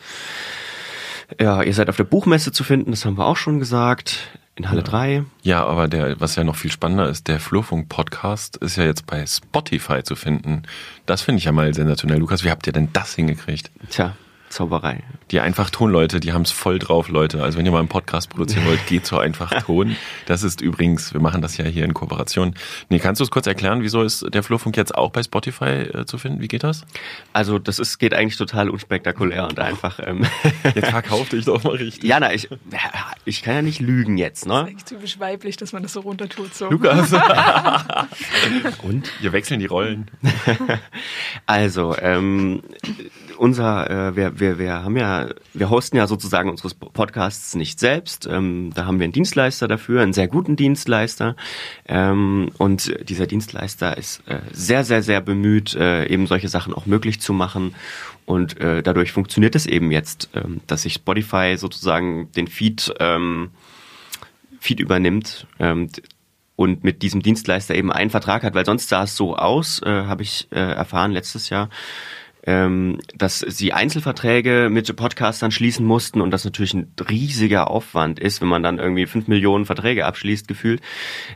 [1.41, 4.69] Ja, ihr seid auf der Buchmesse zu finden, das haben wir auch schon gesagt in
[4.69, 4.87] Halle ja.
[4.87, 5.25] 3.
[5.43, 9.27] Ja, aber der, was ja noch viel spannender ist, der Flurfunk-Podcast ist ja jetzt bei
[9.27, 10.63] Spotify zu finden.
[11.07, 12.19] Das finde ich ja mal sensationell.
[12.19, 13.71] Lukas, wie habt ihr denn das hingekriegt?
[13.91, 14.17] Tja,
[14.55, 15.03] Zauberei.
[15.33, 17.43] Die Einfachton-Leute, die haben es voll drauf, Leute.
[17.43, 19.97] Also wenn ihr mal einen Podcast produzieren wollt, geht zur Einfachton.
[20.27, 22.55] Das ist übrigens, wir machen das ja hier in Kooperation.
[22.89, 26.07] Nee, kannst du es kurz erklären, wieso ist der Flurfunk jetzt auch bei Spotify äh,
[26.07, 26.41] zu finden?
[26.41, 26.87] Wie geht das?
[27.33, 29.99] Also das ist, geht eigentlich total unspektakulär und einfach.
[30.03, 30.25] Ähm
[30.75, 32.09] jetzt verkauf dich doch mal richtig.
[32.09, 32.49] Ja, na, ich,
[33.25, 34.53] ich kann ja nicht lügen jetzt, ne?
[34.53, 36.55] Das ist eigentlich typisch weiblich, dass man das so runtertut.
[36.55, 36.71] So.
[36.71, 37.13] Lukas.
[38.83, 39.11] und?
[39.21, 40.11] Wir wechseln die Rollen.
[41.47, 42.63] also, ähm,
[43.37, 48.27] unser, äh, wir, wir, wir haben ja, wir hosten ja sozusagen unsere Podcasts nicht selbst.
[48.27, 51.37] Ähm, da haben wir einen Dienstleister dafür, einen sehr guten Dienstleister.
[51.87, 56.87] Ähm, und dieser Dienstleister ist äh, sehr, sehr, sehr bemüht, äh, eben solche Sachen auch
[56.87, 57.75] möglich zu machen.
[58.27, 63.51] Und äh, dadurch funktioniert es eben jetzt, ähm, dass sich Spotify sozusagen den Feed, ähm,
[64.61, 65.47] Feed übernimmt.
[65.59, 65.91] Ähm,
[66.57, 70.05] und mit diesem Dienstleister eben einen Vertrag hat, weil sonst sah es so aus, äh,
[70.05, 71.69] habe ich äh, erfahren letztes Jahr,
[72.47, 78.41] ähm, dass sie Einzelverträge mit Podcastern schließen mussten und das natürlich ein riesiger Aufwand ist,
[78.41, 80.81] wenn man dann irgendwie fünf Millionen Verträge abschließt, gefühlt.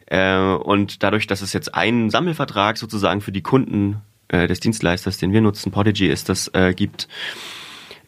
[0.07, 5.17] Äh, und dadurch, dass es jetzt einen Sammelvertrag sozusagen für die Kunden äh, des Dienstleisters,
[5.17, 7.09] den wir nutzen, Podigy ist das, äh, gibt,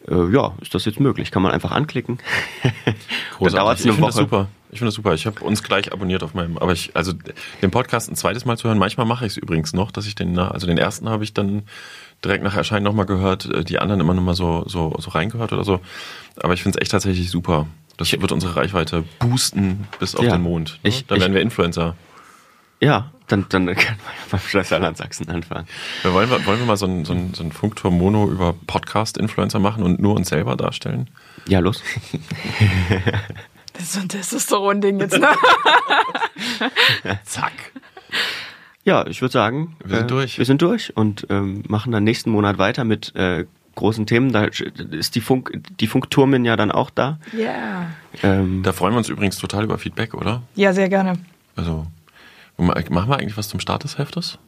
[0.06, 1.30] äh, ja, ist das jetzt möglich.
[1.30, 2.18] Kann man einfach anklicken.
[3.40, 4.08] Dann dauert es eine ich Woche.
[4.08, 4.48] Das super.
[4.72, 5.14] Ich finde das super.
[5.14, 7.12] Ich habe uns gleich abonniert auf meinem, aber ich, also
[7.62, 10.14] den Podcast ein zweites Mal zu hören, manchmal mache ich es übrigens noch, dass ich
[10.14, 11.62] den, also den ersten habe ich dann
[12.24, 15.64] direkt nach Erscheinen nochmal gehört, äh, die anderen immer nochmal so, so, so reingehört oder
[15.64, 15.80] so.
[16.36, 17.66] Aber ich finde es echt tatsächlich super.
[17.96, 20.80] Das wird unsere Reichweite boosten bis auf ja, den Mond.
[20.82, 20.88] Ne?
[20.88, 21.96] Ich, dann werden wir Influencer.
[22.80, 25.66] Ja, dann, dann können wir beim Schlösserland Sachsen anfangen.
[26.02, 28.54] Wir wollen, wir, wollen wir mal so einen so ein, so ein Funkturm Mono über
[28.66, 31.10] Podcast-Influencer machen und nur uns selber darstellen?
[31.46, 31.82] Ja, los.
[33.72, 35.28] das ist so ein Testosteron-Ding jetzt, ne?
[37.24, 37.52] Zack.
[38.84, 40.38] Ja, ich würde sagen, wir sind äh, durch.
[40.38, 44.32] Wir sind durch und ähm, machen dann nächsten Monat weiter mit äh, großen Themen.
[44.32, 47.18] Da ist die Funk, die Funkturmin ja dann auch da.
[47.32, 47.40] Ja.
[47.40, 48.40] Yeah.
[48.40, 50.42] Ähm, da freuen wir uns übrigens total über Feedback, oder?
[50.54, 51.14] Ja, sehr gerne.
[51.56, 51.86] Also,
[52.56, 54.38] machen wir eigentlich was zum Start des Heftes?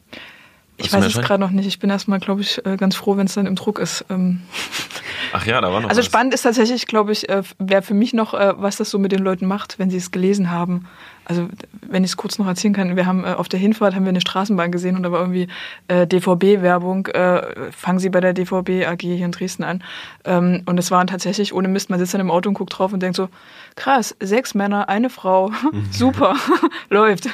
[0.78, 1.66] Was ich weiß es gerade noch nicht.
[1.66, 4.04] Ich bin erstmal, glaube ich, äh, ganz froh, wenn es dann im Druck ist.
[4.08, 4.40] Ähm.
[5.32, 6.06] Ach ja, da war noch Also was.
[6.06, 9.12] spannend ist tatsächlich, glaube ich, äh, wäre für mich noch, äh, was das so mit
[9.12, 10.88] den Leuten macht, wenn sie es gelesen haben.
[11.32, 11.48] Also
[11.88, 14.10] wenn ich es kurz noch erzählen kann, wir haben äh, auf der Hinfahrt haben wir
[14.10, 15.48] eine Straßenbahn gesehen und da war irgendwie
[15.88, 19.82] äh, DVB-Werbung, äh, fangen Sie bei der DVB AG hier in Dresden an.
[20.24, 22.92] Ähm, und es waren tatsächlich, ohne Mist, man sitzt dann im Auto und guckt drauf
[22.92, 23.28] und denkt so,
[23.76, 25.52] krass, sechs Männer, eine Frau,
[25.90, 26.36] super,
[26.90, 27.28] läuft.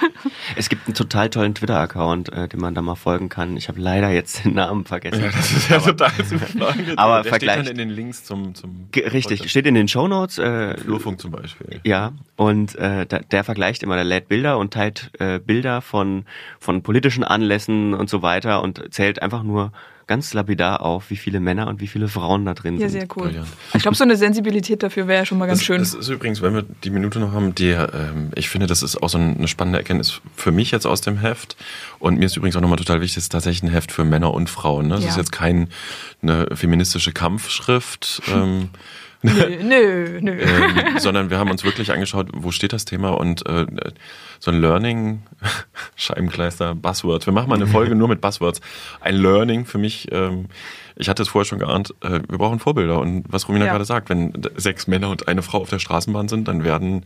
[0.57, 3.57] Es gibt einen total tollen Twitter-Account, äh, dem man da mal folgen kann.
[3.57, 5.23] Ich habe leider jetzt den Namen vergessen.
[5.23, 6.37] Ja, das ist ja aber, total zu
[6.97, 8.55] Aber Der steht dann in den Links zum...
[8.55, 9.51] zum richtig, Podcast.
[9.51, 10.39] steht in den Shownotes.
[10.39, 11.81] Äh, Flurfunk zum Beispiel.
[11.85, 16.25] Ja, und äh, der, der vergleicht immer, der lädt Bilder und teilt äh, Bilder von,
[16.61, 19.73] von politischen Anlässen und so weiter und zählt einfach nur
[20.09, 23.01] ganz lapidar auf, wie viele Männer und wie viele Frauen da drin ja, sind.
[23.01, 23.29] Ja, sehr cool.
[23.29, 23.49] Brilliant.
[23.75, 25.79] Ich glaube, so eine Sensibilität dafür wäre ja schon mal ganz das, schön.
[25.79, 29.01] Das ist übrigens, wenn wir die Minute noch haben, die, ähm, ich finde, das ist
[29.01, 31.57] auch so eine spannende Erkenntnis für mich jetzt aus dem Heft.
[31.99, 34.33] Und mir ist übrigens auch nochmal total wichtig, es ist tatsächlich ein Heft für Männer
[34.33, 34.89] und Frauen.
[34.89, 34.95] Ne?
[34.95, 35.11] Das ja.
[35.11, 35.69] ist jetzt keine
[36.55, 38.23] feministische Kampfschrift.
[38.39, 38.69] Ähm,
[39.23, 40.41] Nö, nö, nö.
[40.41, 43.67] ähm, sondern wir haben uns wirklich angeschaut, wo steht das Thema und äh,
[44.39, 45.23] so ein Learning,
[45.97, 47.27] Scheibenkleister, Buzzwords.
[47.27, 48.61] Wir machen mal eine Folge nur mit Buzzwords.
[49.01, 50.47] Ein Learning für mich, ähm,
[50.97, 53.01] ich hatte es vorher schon geahnt, äh, wir brauchen Vorbilder.
[53.01, 53.73] Und was Romina ja.
[53.73, 57.05] gerade sagt, wenn sechs Männer und eine Frau auf der Straßenbahn sind, dann werden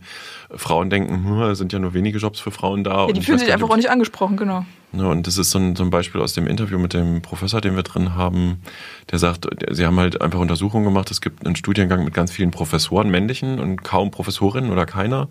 [0.55, 3.07] Frauen denken, hm, sind ja nur wenige Jobs für Frauen da.
[3.07, 4.65] Ja, die fühlen sich einfach auch nicht angesprochen, genau.
[4.91, 7.61] Ne, und das ist so ein, so ein Beispiel aus dem Interview mit dem Professor,
[7.61, 8.61] den wir drin haben,
[9.11, 11.09] der sagt, sie haben halt einfach Untersuchungen gemacht.
[11.09, 15.29] Es gibt einen Studiengang mit ganz vielen Professoren, männlichen und kaum Professorinnen oder keiner.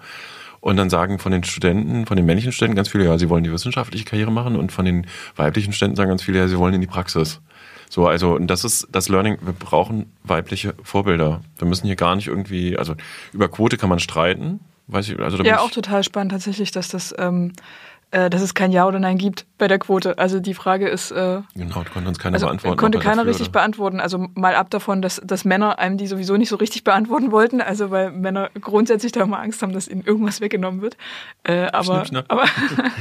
[0.62, 3.42] Und dann sagen von den Studenten, von den männlichen Studenten ganz viele, ja, sie wollen
[3.42, 6.72] die wissenschaftliche Karriere machen und von den weiblichen Studenten sagen ganz viele, ja, sie wollen
[6.72, 7.40] in die Praxis.
[7.90, 11.40] So, also, und das ist das Learning, wir brauchen weibliche Vorbilder.
[11.58, 12.94] Wir müssen hier gar nicht irgendwie, also
[13.32, 17.12] über Quote kann man streiten, weiß ich, also Ja, auch total spannend tatsächlich, dass das
[17.18, 20.18] ähm, äh, dass es kein Ja oder Nein gibt bei der Quote.
[20.18, 21.10] Also die Frage ist.
[21.10, 22.76] Äh, genau, konnte uns keiner also beantworten.
[22.76, 23.52] Konnte keiner richtig oder?
[23.52, 24.00] beantworten.
[24.00, 27.62] Also mal ab davon, dass, dass Männer einem die sowieso nicht so richtig beantworten wollten.
[27.62, 30.98] Also weil Männer grundsätzlich da immer Angst haben, dass ihnen irgendwas weggenommen wird.
[31.44, 32.44] Äh, aber schnipp, aber,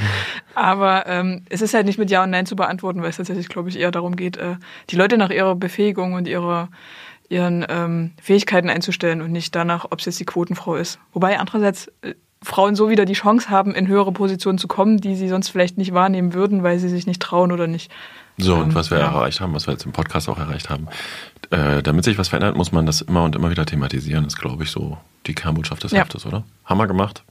[0.54, 3.48] aber ähm, es ist halt nicht mit Ja und Nein zu beantworten, weil es tatsächlich,
[3.48, 4.56] glaube ich, eher darum geht, äh,
[4.88, 6.68] die Leute nach ihrer Befähigung und ihrer
[7.28, 10.98] ihren ähm, Fähigkeiten einzustellen und nicht danach, ob es jetzt die Quotenfrau ist.
[11.14, 15.14] Wobei andererseits äh, Frauen so wieder die Chance haben, in höhere Positionen zu kommen, die
[15.14, 17.90] sie sonst vielleicht nicht wahrnehmen würden, weil sie sich nicht trauen oder nicht.
[18.38, 19.06] So, und ähm, was wir ja.
[19.06, 20.88] erreicht haben, was wir jetzt im Podcast auch erreicht haben,
[21.50, 24.64] äh, damit sich was verändert, muss man das immer und immer wieder thematisieren, ist, glaube
[24.64, 26.00] ich, so die Kernbotschaft des ja.
[26.00, 26.44] Heftes, oder?
[26.64, 27.22] Hammer gemacht.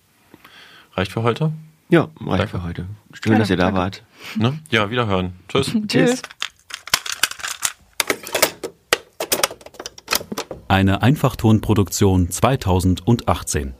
[0.93, 1.51] Reicht für heute?
[1.89, 2.47] Ja, reicht Danke.
[2.47, 2.85] für heute.
[3.13, 4.03] Schön, dass ihr da wart.
[4.37, 4.59] Ne?
[4.69, 5.33] Ja, wiederhören.
[5.49, 5.75] Tschüss.
[5.87, 6.21] Tschüss.
[10.67, 13.73] Eine Einfachtonproduktion 2018.